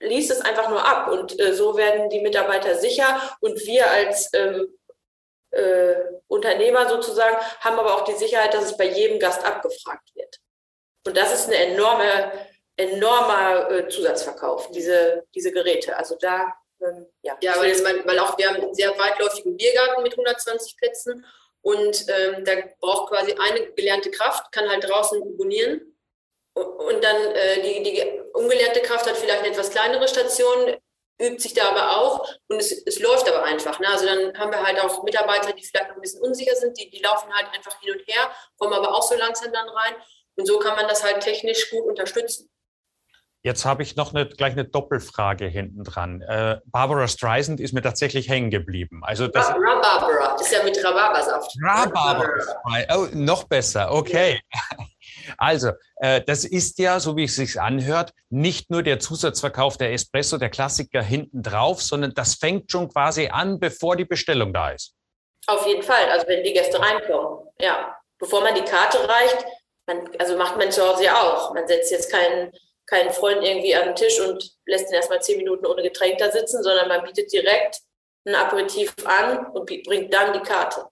liest 0.00 0.30
es 0.30 0.42
einfach 0.42 0.68
nur 0.68 0.84
ab. 0.84 1.08
Und 1.10 1.40
äh, 1.40 1.54
so 1.54 1.78
werden 1.78 2.10
die 2.10 2.20
Mitarbeiter 2.20 2.74
sicher 2.74 3.36
und 3.40 3.64
wir 3.64 3.90
als 3.90 4.28
ähm, 4.34 4.66
äh, 5.52 5.94
Unternehmer 6.26 6.90
sozusagen 6.90 7.36
haben 7.60 7.78
aber 7.78 7.94
auch 7.94 8.04
die 8.04 8.16
Sicherheit, 8.16 8.52
dass 8.52 8.64
es 8.64 8.76
bei 8.76 8.86
jedem 8.86 9.18
Gast 9.18 9.46
abgefragt 9.46 10.10
wird. 10.14 10.40
Und 11.06 11.16
das 11.16 11.32
ist 11.34 11.46
eine 11.46 11.56
enorme 11.56 12.32
enormer 12.76 13.70
äh, 13.70 13.88
Zusatzverkauf, 13.88 14.70
diese, 14.70 15.24
diese 15.34 15.52
Geräte. 15.52 15.96
Also 15.96 16.16
da, 16.20 16.52
ähm, 16.80 17.06
ja. 17.22 17.36
Ja, 17.40 17.56
weil, 17.58 17.70
das, 17.70 17.84
weil 17.84 18.18
auch 18.18 18.36
wir 18.36 18.48
haben 18.48 18.56
einen 18.56 18.74
sehr 18.74 18.96
weitläufigen 18.98 19.56
Biergarten 19.56 20.02
mit 20.02 20.12
120 20.12 20.76
Plätzen 20.76 21.24
und 21.62 22.06
ähm, 22.08 22.44
da 22.44 22.52
braucht 22.80 23.10
quasi 23.10 23.32
eine 23.32 23.72
gelernte 23.72 24.10
Kraft, 24.10 24.50
kann 24.52 24.68
halt 24.68 24.88
draußen 24.88 25.22
abonnieren. 25.22 25.90
Und 26.54 27.02
dann 27.02 27.16
äh, 27.16 27.62
die, 27.62 27.82
die 27.82 28.20
ungelernte 28.32 28.80
Kraft 28.80 29.08
hat 29.08 29.16
vielleicht 29.16 29.40
eine 29.40 29.48
etwas 29.48 29.70
kleinere 29.70 30.06
Station, 30.06 30.76
übt 31.20 31.40
sich 31.40 31.54
da 31.54 31.68
aber 31.68 31.96
auch 31.96 32.28
und 32.48 32.58
es, 32.58 32.72
es 32.86 32.98
läuft 33.00 33.28
aber 33.28 33.44
einfach. 33.44 33.78
Ne? 33.80 33.88
Also 33.88 34.04
dann 34.04 34.36
haben 34.36 34.52
wir 34.52 34.62
halt 34.64 34.80
auch 34.80 35.02
Mitarbeiter, 35.04 35.52
die 35.52 35.64
vielleicht 35.64 35.88
noch 35.88 35.96
ein 35.96 36.00
bisschen 36.00 36.22
unsicher 36.22 36.54
sind, 36.56 36.78
die, 36.78 36.90
die 36.90 37.00
laufen 37.00 37.32
halt 37.32 37.46
einfach 37.54 37.80
hin 37.80 37.94
und 37.94 38.06
her, 38.06 38.30
kommen 38.58 38.72
aber 38.72 38.94
auch 38.94 39.02
so 39.02 39.16
langsam 39.16 39.52
dann 39.52 39.68
rein. 39.68 39.94
Und 40.36 40.46
so 40.46 40.58
kann 40.58 40.76
man 40.76 40.88
das 40.88 41.04
halt 41.04 41.20
technisch 41.20 41.70
gut 41.70 41.84
unterstützen. 41.84 42.50
Jetzt 43.46 43.66
habe 43.66 43.82
ich 43.82 43.94
noch 43.94 44.14
eine, 44.14 44.26
gleich 44.26 44.52
eine 44.52 44.64
Doppelfrage 44.64 45.46
hinten 45.46 45.84
dran. 45.84 46.22
Äh, 46.22 46.60
Barbara 46.64 47.06
Streisand 47.08 47.60
ist 47.60 47.74
mir 47.74 47.82
tatsächlich 47.82 48.30
hängen 48.30 48.50
geblieben. 48.50 49.02
Also 49.04 49.28
das 49.28 49.50
Rhabarbara, 49.50 50.32
das 50.32 50.46
ist 50.46 50.52
ja 50.52 50.62
mit 50.62 50.82
Rhabarbersaft. 50.82 51.54
Rhabarbara. 51.62 52.56
Oh, 52.96 53.06
noch 53.12 53.44
besser, 53.44 53.92
okay. 53.92 54.40
Ja. 54.52 54.60
Also, 55.38 55.70
äh, 55.96 56.20
das 56.20 56.44
ist 56.44 56.78
ja, 56.78 57.00
so 57.00 57.16
wie 57.16 57.24
es 57.24 57.36
sich 57.36 57.58
anhört, 57.58 58.12
nicht 58.28 58.70
nur 58.70 58.82
der 58.82 58.98
Zusatzverkauf 58.98 59.78
der 59.78 59.92
Espresso, 59.92 60.36
der 60.36 60.50
Klassiker 60.50 61.02
hinten 61.02 61.42
drauf, 61.42 61.80
sondern 61.82 62.12
das 62.12 62.34
fängt 62.34 62.70
schon 62.70 62.90
quasi 62.90 63.28
an, 63.28 63.58
bevor 63.58 63.96
die 63.96 64.04
Bestellung 64.04 64.52
da 64.52 64.70
ist. 64.70 64.94
Auf 65.46 65.66
jeden 65.66 65.82
Fall, 65.82 66.10
also 66.10 66.26
wenn 66.26 66.42
die 66.44 66.52
Gäste 66.52 66.78
reinkommen, 66.78 67.46
ja. 67.58 67.96
Bevor 68.18 68.42
man 68.42 68.54
die 68.54 68.62
Karte 68.62 68.98
reicht, 68.98 69.44
man, 69.86 70.08
also 70.18 70.36
macht 70.36 70.56
man 70.56 70.70
zu 70.70 70.82
Hause 70.86 71.04
ja 71.04 71.20
auch. 71.20 71.54
Man 71.54 71.66
setzt 71.66 71.90
jetzt 71.90 72.10
keinen, 72.10 72.50
keinen 72.86 73.10
Freund 73.10 73.42
irgendwie 73.42 73.74
an 73.74 73.86
den 73.86 73.94
Tisch 73.96 74.20
und 74.20 74.42
lässt 74.66 74.88
ihn 74.88 74.94
erstmal 74.94 75.20
zehn 75.20 75.38
Minuten 75.38 75.66
ohne 75.66 75.82
Getränk 75.82 76.18
da 76.18 76.30
sitzen, 76.30 76.62
sondern 76.62 76.88
man 76.88 77.02
bietet 77.04 77.32
direkt 77.32 77.80
ein 78.26 78.34
Aperitif 78.34 78.94
an 79.04 79.46
und 79.52 79.66
bringt 79.66 80.12
dann 80.12 80.32
die 80.32 80.40
Karte. 80.40 80.86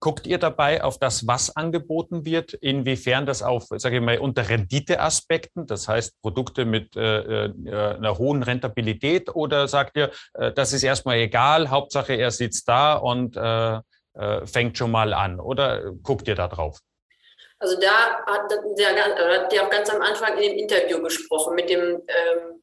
Guckt 0.00 0.28
ihr 0.28 0.38
dabei 0.38 0.84
auf 0.84 0.98
das, 0.98 1.26
was 1.26 1.56
angeboten 1.56 2.24
wird, 2.24 2.52
inwiefern 2.52 3.26
das 3.26 3.42
auf, 3.42 3.64
sage 3.68 3.96
ich 3.96 4.02
mal, 4.02 4.18
unter 4.18 4.48
Renditeaspekten, 4.48 5.66
das 5.66 5.88
heißt 5.88 6.22
Produkte 6.22 6.64
mit 6.64 6.94
äh, 6.94 7.46
äh, 7.46 7.52
einer 7.96 8.16
hohen 8.16 8.44
Rentabilität, 8.44 9.34
oder 9.34 9.66
sagt 9.66 9.96
ihr, 9.96 10.12
äh, 10.34 10.52
das 10.52 10.72
ist 10.72 10.84
erstmal 10.84 11.16
egal, 11.16 11.70
Hauptsache 11.70 12.14
er 12.14 12.30
sitzt 12.30 12.68
da 12.68 12.94
und 12.94 13.36
äh, 13.36 13.80
äh 14.14 14.46
fängt 14.46 14.78
schon 14.78 14.92
mal 14.92 15.12
an, 15.12 15.40
oder 15.40 15.90
guckt 16.02 16.28
ihr 16.28 16.36
da 16.36 16.46
drauf? 16.46 16.78
Also 17.60 17.78
da 17.78 18.24
hat 18.24 18.50
der, 18.78 19.04
hat 19.04 19.52
der 19.52 19.64
auch 19.64 19.70
ganz 19.70 19.90
am 19.90 20.00
Anfang 20.00 20.38
in 20.38 20.50
dem 20.50 20.58
Interview 20.58 21.02
gesprochen 21.02 21.54
mit 21.54 21.68
dem 21.68 22.02
ähm, 22.06 22.62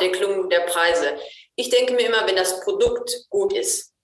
Deckelung 0.00 0.48
der 0.50 0.60
Preise. 0.60 1.16
Ich 1.56 1.70
denke 1.70 1.94
mir 1.94 2.06
immer, 2.06 2.26
wenn 2.26 2.36
das 2.36 2.60
Produkt 2.60 3.26
gut 3.30 3.52
ist, 3.52 3.94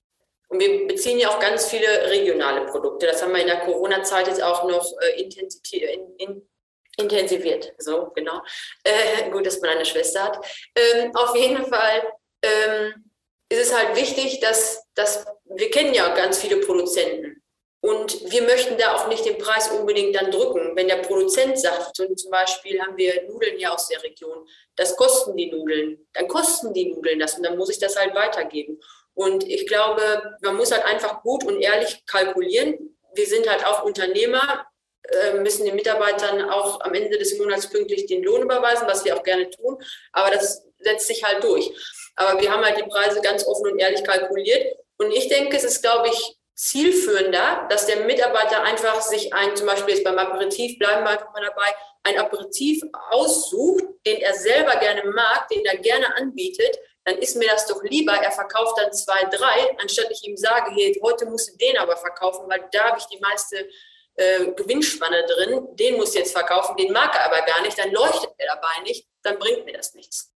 und 0.48 0.60
wir 0.60 0.86
beziehen 0.86 1.18
ja 1.18 1.30
auch 1.30 1.40
ganz 1.40 1.66
viele 1.66 2.10
regionale 2.10 2.66
Produkte. 2.66 3.06
Das 3.06 3.22
haben 3.22 3.32
wir 3.32 3.40
in 3.40 3.48
der 3.48 3.60
Corona-Zeit 3.60 4.28
jetzt 4.28 4.42
auch 4.42 4.64
noch 4.68 4.86
äh, 5.00 5.20
in, 5.20 6.14
in, 6.18 6.48
intensiviert. 6.96 7.72
So, 7.78 8.10
genau. 8.14 8.40
Äh, 8.84 9.30
gut, 9.30 9.46
dass 9.46 9.60
man 9.60 9.70
eine 9.70 9.84
Schwester 9.84 10.22
hat. 10.22 10.46
Ähm, 10.76 11.14
auf 11.16 11.34
jeden 11.34 11.66
Fall 11.66 12.12
ähm, 12.42 13.10
ist 13.48 13.62
es 13.62 13.76
halt 13.76 13.96
wichtig, 13.96 14.40
dass, 14.40 14.86
dass 14.94 15.26
wir 15.44 15.70
kennen 15.70 15.94
ja 15.94 16.14
ganz 16.14 16.38
viele 16.38 16.58
Produzenten. 16.58 17.42
Und 17.84 18.32
wir 18.32 18.42
möchten 18.44 18.78
da 18.78 18.96
auch 18.96 19.08
nicht 19.08 19.26
den 19.26 19.36
Preis 19.36 19.70
unbedingt 19.70 20.16
dann 20.16 20.30
drücken. 20.30 20.74
Wenn 20.74 20.88
der 20.88 21.02
Produzent 21.02 21.58
sagt, 21.58 21.94
zum 21.94 22.30
Beispiel 22.30 22.80
haben 22.80 22.96
wir 22.96 23.28
Nudeln 23.28 23.58
hier 23.58 23.74
aus 23.74 23.88
der 23.88 24.02
Region, 24.02 24.48
das 24.74 24.96
kosten 24.96 25.36
die 25.36 25.50
Nudeln, 25.50 25.98
dann 26.14 26.26
kosten 26.26 26.72
die 26.72 26.94
Nudeln 26.94 27.18
das 27.18 27.34
und 27.36 27.42
dann 27.42 27.58
muss 27.58 27.68
ich 27.68 27.78
das 27.78 27.96
halt 27.96 28.14
weitergeben. 28.14 28.80
Und 29.12 29.46
ich 29.46 29.66
glaube, 29.66 30.34
man 30.40 30.56
muss 30.56 30.72
halt 30.72 30.82
einfach 30.86 31.20
gut 31.20 31.44
und 31.44 31.60
ehrlich 31.60 32.06
kalkulieren. 32.06 32.96
Wir 33.12 33.26
sind 33.26 33.46
halt 33.50 33.66
auch 33.66 33.84
Unternehmer, 33.84 34.66
äh, 35.02 35.34
müssen 35.34 35.66
den 35.66 35.74
Mitarbeitern 35.74 36.48
auch 36.48 36.80
am 36.80 36.94
Ende 36.94 37.18
des 37.18 37.36
Monats 37.36 37.68
pünktlich 37.68 38.06
den 38.06 38.22
Lohn 38.22 38.44
überweisen, 38.44 38.88
was 38.88 39.04
wir 39.04 39.14
auch 39.14 39.22
gerne 39.22 39.50
tun. 39.50 39.76
Aber 40.12 40.30
das 40.30 40.64
setzt 40.78 41.06
sich 41.06 41.22
halt 41.22 41.44
durch. 41.44 41.70
Aber 42.16 42.40
wir 42.40 42.50
haben 42.50 42.64
halt 42.64 42.78
die 42.78 42.88
Preise 42.88 43.20
ganz 43.20 43.46
offen 43.46 43.72
und 43.72 43.78
ehrlich 43.78 44.02
kalkuliert. 44.04 44.74
Und 44.96 45.12
ich 45.12 45.28
denke, 45.28 45.58
es 45.58 45.64
ist, 45.64 45.82
glaube 45.82 46.08
ich, 46.08 46.38
zielführender, 46.54 47.66
dass 47.68 47.86
der 47.86 48.04
Mitarbeiter 48.04 48.62
einfach 48.62 49.00
sich 49.02 49.32
ein, 49.34 49.56
zum 49.56 49.66
Beispiel 49.66 49.94
jetzt 49.94 50.04
beim 50.04 50.18
Aperitif, 50.18 50.78
bleiben 50.78 51.04
wir 51.04 51.10
einfach 51.10 51.32
mal 51.32 51.44
dabei, 51.44 51.74
ein 52.04 52.18
Aperitif 52.18 52.82
aussucht, 53.10 53.84
den 54.06 54.20
er 54.20 54.34
selber 54.34 54.76
gerne 54.76 55.04
mag, 55.10 55.48
den 55.48 55.64
er 55.64 55.78
gerne 55.78 56.14
anbietet, 56.16 56.78
dann 57.04 57.18
ist 57.18 57.36
mir 57.36 57.48
das 57.48 57.66
doch 57.66 57.82
lieber, 57.82 58.12
er 58.12 58.30
verkauft 58.30 58.78
dann 58.78 58.92
zwei, 58.92 59.24
drei, 59.24 59.76
anstatt 59.80 60.10
ich 60.10 60.26
ihm 60.26 60.36
sage, 60.36 60.70
hey, 60.74 60.98
heute 61.02 61.26
musst 61.26 61.52
du 61.52 61.56
den 61.58 61.76
aber 61.78 61.96
verkaufen, 61.96 62.48
weil 62.48 62.66
da 62.72 62.90
habe 62.90 62.98
ich 62.98 63.06
die 63.06 63.20
meiste 63.20 63.68
äh, 64.16 64.52
Gewinnspanne 64.52 65.24
drin, 65.26 65.68
den 65.72 65.96
muss 65.96 66.14
jetzt 66.14 66.32
verkaufen, 66.32 66.76
den 66.76 66.92
mag 66.92 67.14
er 67.14 67.26
aber 67.26 67.42
gar 67.42 67.62
nicht, 67.62 67.78
dann 67.78 67.90
leuchtet 67.90 68.30
er 68.38 68.54
dabei 68.54 68.82
nicht, 68.84 69.06
dann 69.22 69.38
bringt 69.38 69.64
mir 69.64 69.74
das 69.76 69.94
nichts. 69.94 70.32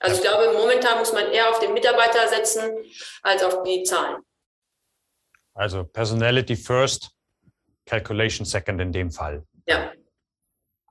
Also 0.00 0.16
ich 0.16 0.22
glaube, 0.22 0.52
momentan 0.52 0.98
muss 0.98 1.12
man 1.12 1.30
eher 1.30 1.50
auf 1.50 1.58
den 1.58 1.72
Mitarbeiter 1.72 2.28
setzen 2.28 2.84
als 3.22 3.42
auf 3.42 3.62
die 3.62 3.82
Zahlen. 3.82 4.22
Also 5.56 5.84
Personality 5.84 6.54
first, 6.54 7.10
Calculation 7.86 8.44
second 8.44 8.78
in 8.80 8.92
dem 8.92 9.10
Fall. 9.10 9.42
Ja. 9.66 9.90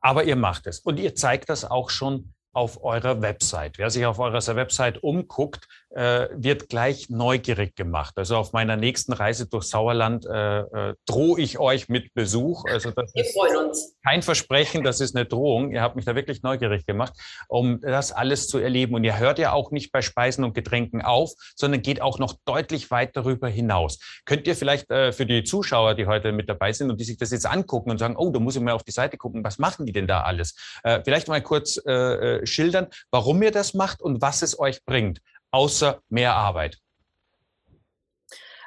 Aber 0.02 0.24
ihr 0.24 0.36
macht 0.36 0.66
es 0.66 0.80
und 0.80 0.98
ihr 0.98 1.14
zeigt 1.14 1.50
das 1.50 1.64
auch 1.64 1.92
schon 1.92 2.34
auf 2.52 2.84
eurer 2.84 3.22
Website. 3.22 3.78
Wer 3.78 3.92
sich 3.92 4.06
auf 4.06 4.18
eurer 4.18 4.42
Website 4.56 5.04
umguckt, 5.04 5.68
äh, 5.96 6.28
wird 6.34 6.70
gleich 6.70 7.10
neugierig 7.10 7.76
gemacht. 7.76 8.18
Also 8.18 8.36
auf 8.36 8.52
meiner 8.52 8.76
nächsten 8.76 9.14
Reise 9.14 9.48
durch 9.48 9.66
Sauerland 9.66 10.26
äh, 10.26 10.60
äh, 10.60 10.96
drohe 11.06 11.40
ich 11.40 11.58
euch 11.58 11.88
mit 11.88 12.14
Besuch. 12.14 12.66
Also 12.70 12.92
das 12.92 13.14
Wir 13.16 13.26
freuen 13.26 13.68
uns. 13.68 13.96
Kein 14.06 14.22
Versprechen, 14.22 14.84
das 14.84 15.00
ist 15.00 15.16
eine 15.16 15.26
Drohung. 15.26 15.72
Ihr 15.72 15.82
habt 15.82 15.96
mich 15.96 16.06
da 16.06 16.14
wirklich 16.14 16.44
neugierig 16.44 16.86
gemacht, 16.86 17.14
um 17.48 17.80
das 17.82 18.12
alles 18.12 18.48
zu 18.48 18.58
erleben. 18.58 18.94
Und 18.94 19.04
ihr 19.06 19.18
hört 19.18 19.40
ja 19.40 19.54
auch 19.54 19.72
nicht 19.72 19.92
bei 19.92 20.02
Speisen 20.02 20.44
und 20.44 20.54
Getränken 20.54 21.02
auf, 21.02 21.32
sondern 21.56 21.82
geht 21.82 22.02
auch 22.02 22.20
noch 22.20 22.36
deutlich 22.46 22.92
weit 22.92 23.16
darüber 23.16 23.48
hinaus. 23.48 24.00
Könnt 24.26 24.48
ihr 24.48 24.56
vielleicht 24.56 24.92
äh, 24.92 25.14
für 25.14 25.26
die 25.26 25.44
Zuschauer, 25.44 25.96
die 25.96 26.08
heute 26.08 26.34
mit 26.34 26.50
dabei 26.50 26.74
sind 26.74 26.92
und 26.92 27.00
die 27.00 27.06
sich 27.06 27.18
das 27.18 27.32
jetzt 27.32 27.46
angucken 27.46 27.90
und 27.90 28.00
sagen, 28.00 28.18
oh, 28.18 28.32
da 28.32 28.40
muss 28.40 28.56
ich 28.58 28.62
mal 28.62 28.74
auf 28.74 28.84
die 28.84 28.92
Seite 28.92 29.18
gucken, 29.18 29.44
was 29.46 29.60
machen 29.60 29.86
die 29.86 29.94
denn 29.94 30.08
da 30.08 30.22
alles? 30.22 30.56
Äh, 30.84 31.02
vielleicht 31.06 31.30
mal 31.30 31.42
kurz 31.42 31.82
äh, 31.86 31.92
äh 31.92 32.46
schildern, 32.46 32.88
warum 33.12 33.42
ihr 33.42 33.52
das 33.52 33.74
macht 33.74 34.02
und 34.02 34.22
was 34.22 34.42
es 34.42 34.60
euch 34.60 34.84
bringt 34.84 35.22
außer 35.56 36.02
mehr 36.10 36.34
Arbeit? 36.34 36.78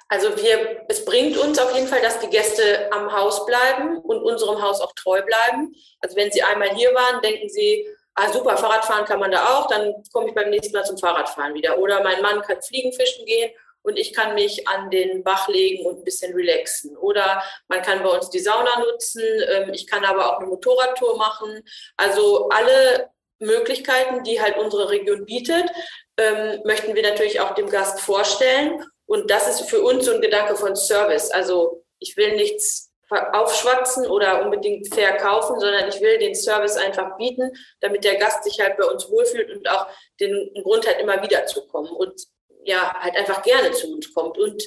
Also 0.08 0.34
wir, 0.38 0.86
es 0.88 1.04
bringt 1.04 1.36
uns 1.36 1.58
auf 1.58 1.74
jeden 1.74 1.86
Fall, 1.86 2.00
dass 2.00 2.18
die 2.18 2.30
Gäste 2.30 2.90
am 2.92 3.12
Haus 3.12 3.44
bleiben 3.44 3.98
und 3.98 4.22
unserem 4.22 4.60
Haus 4.62 4.80
auch 4.80 4.92
treu 4.94 5.20
bleiben. 5.22 5.74
Also 6.00 6.16
wenn 6.16 6.32
sie 6.32 6.42
einmal 6.42 6.70
hier 6.70 6.94
waren, 6.94 7.20
denken 7.20 7.50
sie, 7.50 7.86
ah 8.14 8.32
super, 8.32 8.56
Fahrradfahren 8.56 9.04
kann 9.04 9.20
man 9.20 9.30
da 9.30 9.44
auch, 9.44 9.66
dann 9.68 10.02
komme 10.12 10.28
ich 10.28 10.34
beim 10.34 10.48
nächsten 10.48 10.72
Mal 10.72 10.84
zum 10.84 10.96
Fahrradfahren 10.96 11.54
wieder. 11.54 11.78
Oder 11.78 12.02
mein 12.02 12.22
Mann 12.22 12.40
kann 12.40 12.62
Fliegenfischen 12.62 13.26
gehen 13.26 13.50
und 13.82 13.98
ich 13.98 14.14
kann 14.14 14.34
mich 14.34 14.66
an 14.66 14.90
den 14.90 15.22
Bach 15.22 15.46
legen 15.48 15.84
und 15.84 15.98
ein 15.98 16.04
bisschen 16.04 16.34
relaxen. 16.34 16.96
Oder 16.96 17.42
man 17.68 17.82
kann 17.82 18.02
bei 18.02 18.08
uns 18.08 18.30
die 18.30 18.38
Sauna 18.38 18.80
nutzen, 18.80 19.22
ähm, 19.50 19.74
ich 19.74 19.86
kann 19.86 20.06
aber 20.06 20.32
auch 20.32 20.38
eine 20.38 20.48
Motorradtour 20.48 21.18
machen. 21.18 21.62
Also 21.98 22.48
alle 22.48 23.10
Möglichkeiten, 23.38 24.24
die 24.24 24.40
halt 24.40 24.56
unsere 24.58 24.90
Region 24.90 25.24
bietet, 25.24 25.70
ähm, 26.16 26.60
möchten 26.64 26.94
wir 26.94 27.02
natürlich 27.02 27.40
auch 27.40 27.54
dem 27.54 27.70
Gast 27.70 28.00
vorstellen. 28.00 28.84
Und 29.06 29.30
das 29.30 29.48
ist 29.48 29.68
für 29.70 29.82
uns 29.82 30.04
so 30.04 30.12
ein 30.12 30.20
Gedanke 30.20 30.56
von 30.56 30.76
Service. 30.76 31.30
Also 31.30 31.84
ich 31.98 32.16
will 32.16 32.36
nichts 32.36 32.88
aufschwatzen 33.10 34.06
oder 34.06 34.44
unbedingt 34.44 34.92
verkaufen, 34.92 35.58
sondern 35.58 35.88
ich 35.88 36.00
will 36.00 36.18
den 36.18 36.34
Service 36.34 36.76
einfach 36.76 37.16
bieten, 37.16 37.50
damit 37.80 38.04
der 38.04 38.16
Gast 38.16 38.44
sich 38.44 38.60
halt 38.60 38.76
bei 38.76 38.84
uns 38.84 39.10
wohlfühlt 39.10 39.50
und 39.50 39.68
auch 39.70 39.86
den 40.20 40.50
Grund 40.62 40.86
hat, 40.86 41.00
immer 41.00 41.22
wieder 41.22 41.46
zu 41.46 41.66
kommen 41.68 41.90
und 41.90 42.20
ja, 42.64 42.94
halt 43.00 43.16
einfach 43.16 43.42
gerne 43.42 43.72
zu 43.72 43.94
uns 43.94 44.12
kommt 44.12 44.36
und 44.36 44.62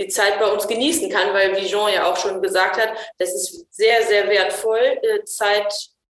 die 0.00 0.08
Zeit 0.08 0.38
bei 0.40 0.50
uns 0.50 0.66
genießen 0.66 1.08
kann, 1.10 1.32
weil 1.32 1.56
wie 1.56 1.66
Jean 1.66 1.92
ja 1.92 2.10
auch 2.10 2.16
schon 2.16 2.42
gesagt 2.42 2.76
hat, 2.76 2.90
das 3.18 3.32
ist 3.32 3.72
sehr, 3.72 4.02
sehr 4.02 4.28
wertvoll, 4.28 4.98
äh, 5.02 5.24
Zeit 5.24 5.72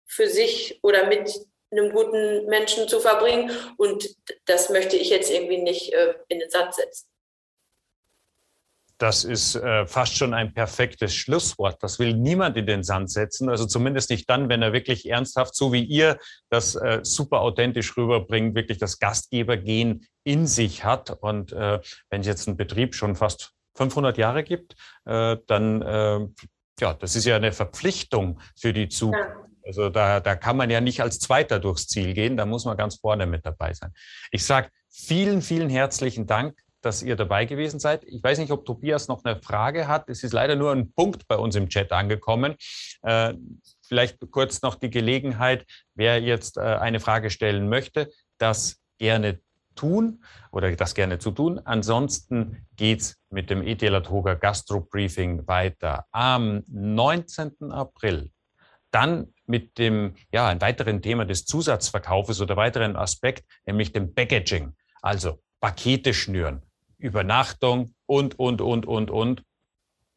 für 0.06 0.26
sich 0.26 0.80
oder 0.82 1.06
mit 1.06 1.32
einem 1.70 1.92
guten 1.92 2.46
Menschen 2.46 2.88
zu 2.88 3.00
verbringen. 3.00 3.50
Und 3.76 4.08
das 4.46 4.70
möchte 4.70 4.96
ich 4.96 5.10
jetzt 5.10 5.30
irgendwie 5.30 5.58
nicht 5.58 5.92
äh, 5.92 6.14
in 6.28 6.38
den 6.38 6.50
Sand 6.50 6.74
setzen. 6.74 7.06
Das 8.98 9.24
ist 9.24 9.54
äh, 9.54 9.86
fast 9.86 10.14
schon 10.14 10.34
ein 10.34 10.52
perfektes 10.52 11.14
Schlusswort. 11.14 11.82
Das 11.82 11.98
will 11.98 12.12
niemand 12.12 12.58
in 12.58 12.66
den 12.66 12.82
Sand 12.82 13.10
setzen. 13.10 13.48
Also 13.48 13.64
zumindest 13.64 14.10
nicht 14.10 14.28
dann, 14.28 14.50
wenn 14.50 14.60
er 14.60 14.74
wirklich 14.74 15.08
ernsthaft, 15.08 15.54
so 15.54 15.72
wie 15.72 15.82
ihr 15.82 16.18
das 16.50 16.74
äh, 16.74 17.00
super 17.02 17.40
authentisch 17.40 17.96
rüberbringt, 17.96 18.54
wirklich 18.54 18.76
das 18.76 18.98
Gastgebergehen 18.98 20.06
in 20.22 20.46
sich 20.46 20.84
hat. 20.84 21.16
Und 21.22 21.52
äh, 21.52 21.80
wenn 22.10 22.20
es 22.20 22.26
jetzt 22.26 22.46
einen 22.46 22.58
Betrieb 22.58 22.94
schon 22.94 23.16
fast 23.16 23.52
500 23.76 24.18
Jahre 24.18 24.44
gibt, 24.44 24.74
äh, 25.06 25.38
dann 25.46 25.80
äh, 25.80 26.26
ja, 26.80 26.94
das 26.94 27.16
ist 27.16 27.24
ja 27.24 27.36
eine 27.36 27.52
Verpflichtung 27.52 28.40
für 28.54 28.72
die 28.72 28.88
Zukunft. 28.88 29.30
Ja. 29.30 29.49
Also 29.70 29.88
da, 29.88 30.18
da 30.18 30.34
kann 30.34 30.56
man 30.56 30.68
ja 30.68 30.80
nicht 30.80 31.00
als 31.00 31.20
Zweiter 31.20 31.60
durchs 31.60 31.86
Ziel 31.86 32.12
gehen, 32.12 32.36
da 32.36 32.44
muss 32.44 32.64
man 32.64 32.76
ganz 32.76 32.96
vorne 32.96 33.24
mit 33.24 33.46
dabei 33.46 33.72
sein. 33.72 33.92
Ich 34.32 34.44
sage 34.44 34.68
vielen, 34.88 35.42
vielen 35.42 35.70
herzlichen 35.70 36.26
Dank, 36.26 36.58
dass 36.80 37.04
ihr 37.04 37.14
dabei 37.14 37.44
gewesen 37.44 37.78
seid. 37.78 38.02
Ich 38.02 38.20
weiß 38.20 38.38
nicht, 38.40 38.50
ob 38.50 38.64
Tobias 38.64 39.06
noch 39.06 39.22
eine 39.22 39.40
Frage 39.40 39.86
hat. 39.86 40.08
Es 40.08 40.24
ist 40.24 40.32
leider 40.32 40.56
nur 40.56 40.72
ein 40.72 40.92
Punkt 40.92 41.28
bei 41.28 41.36
uns 41.36 41.54
im 41.54 41.68
Chat 41.68 41.92
angekommen. 41.92 42.56
Äh, 43.02 43.34
vielleicht 43.86 44.18
kurz 44.32 44.60
noch 44.62 44.74
die 44.74 44.90
Gelegenheit, 44.90 45.64
wer 45.94 46.20
jetzt 46.20 46.56
äh, 46.56 46.62
eine 46.62 46.98
Frage 46.98 47.30
stellen 47.30 47.68
möchte, 47.68 48.10
das 48.38 48.80
gerne 48.98 49.38
tun 49.76 50.24
oder 50.50 50.74
das 50.74 50.96
gerne 50.96 51.20
zu 51.20 51.30
tun. 51.30 51.60
Ansonsten 51.64 52.66
geht's 52.74 53.18
mit 53.30 53.50
dem 53.50 53.62
ETL 53.62 54.02
Toga 54.02 54.34
Gastro 54.34 54.80
Briefing 54.80 55.46
weiter 55.46 56.06
am 56.10 56.64
19. 56.66 57.70
April. 57.70 58.32
Dann 58.90 59.32
mit 59.46 59.78
dem, 59.78 60.14
ja, 60.32 60.48
ein 60.48 60.60
weiteren 60.60 61.02
Thema 61.02 61.24
des 61.24 61.44
Zusatzverkaufes 61.44 62.40
oder 62.40 62.56
weiteren 62.56 62.96
Aspekt, 62.96 63.44
nämlich 63.66 63.92
dem 63.92 64.14
Packaging. 64.14 64.74
Also 65.02 65.40
Pakete 65.60 66.14
schnüren, 66.14 66.62
Übernachtung 66.98 67.94
und, 68.06 68.38
und, 68.38 68.60
und, 68.60 68.86
und, 68.86 69.10
und. 69.10 69.42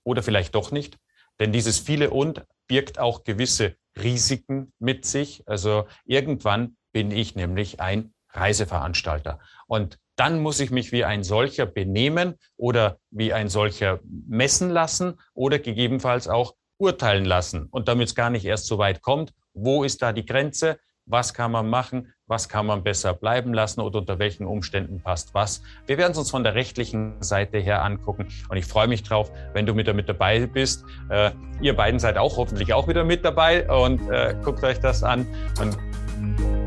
Oder 0.03 0.23
vielleicht 0.23 0.55
doch 0.55 0.71
nicht. 0.71 0.97
Denn 1.39 1.51
dieses 1.51 1.79
viele 1.79 2.09
und 2.09 2.45
birgt 2.67 2.99
auch 2.99 3.23
gewisse 3.23 3.75
Risiken 4.01 4.73
mit 4.79 5.05
sich. 5.05 5.43
Also 5.47 5.87
irgendwann 6.05 6.77
bin 6.91 7.11
ich 7.11 7.35
nämlich 7.35 7.79
ein 7.79 8.13
Reiseveranstalter. 8.29 9.39
Und 9.67 9.99
dann 10.15 10.41
muss 10.41 10.59
ich 10.59 10.71
mich 10.71 10.91
wie 10.91 11.03
ein 11.03 11.23
solcher 11.23 11.65
benehmen 11.65 12.35
oder 12.55 12.99
wie 13.09 13.33
ein 13.33 13.49
solcher 13.49 13.99
messen 14.03 14.69
lassen 14.69 15.19
oder 15.33 15.59
gegebenenfalls 15.59 16.27
auch 16.27 16.55
urteilen 16.77 17.25
lassen. 17.25 17.67
Und 17.71 17.87
damit 17.87 18.09
es 18.09 18.15
gar 18.15 18.29
nicht 18.29 18.45
erst 18.45 18.65
so 18.67 18.77
weit 18.77 19.01
kommt, 19.01 19.33
wo 19.53 19.83
ist 19.83 20.01
da 20.01 20.13
die 20.13 20.25
Grenze? 20.25 20.79
Was 21.05 21.33
kann 21.33 21.51
man 21.51 21.69
machen? 21.69 22.13
Was 22.27 22.47
kann 22.47 22.65
man 22.65 22.83
besser 22.83 23.13
bleiben 23.13 23.53
lassen 23.53 23.81
oder 23.81 23.99
unter 23.99 24.19
welchen 24.19 24.45
Umständen 24.45 25.01
passt 25.01 25.33
was? 25.33 25.61
Wir 25.85 25.97
werden 25.97 26.13
es 26.13 26.17
uns 26.17 26.31
von 26.31 26.43
der 26.43 26.55
rechtlichen 26.55 27.21
Seite 27.21 27.59
her 27.59 27.83
angucken 27.83 28.27
und 28.47 28.57
ich 28.57 28.65
freue 28.65 28.87
mich 28.87 29.03
drauf, 29.03 29.29
wenn 29.51 29.65
du 29.65 29.75
wieder 29.75 29.93
mit 29.93 30.07
dabei 30.07 30.45
bist. 30.45 30.85
Äh, 31.09 31.31
ihr 31.61 31.75
beiden 31.75 31.99
seid 31.99 32.17
auch 32.17 32.37
hoffentlich 32.37 32.73
auch 32.73 32.87
wieder 32.87 33.03
mit 33.03 33.25
dabei 33.25 33.69
und 33.69 34.09
äh, 34.09 34.33
guckt 34.43 34.63
euch 34.63 34.79
das 34.79 35.03
an. 35.03 35.27
Und 35.59 35.77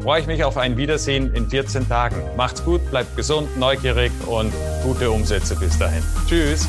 freue 0.02 0.20
ich 0.20 0.26
mich 0.26 0.44
auf 0.44 0.58
ein 0.58 0.76
Wiedersehen 0.76 1.34
in 1.34 1.48
14 1.48 1.88
Tagen. 1.88 2.16
Macht's 2.36 2.62
gut, 2.62 2.88
bleibt 2.90 3.16
gesund, 3.16 3.56
neugierig 3.56 4.12
und 4.26 4.52
gute 4.82 5.10
Umsätze 5.10 5.56
bis 5.56 5.78
dahin. 5.78 6.02
Tschüss. 6.28 6.68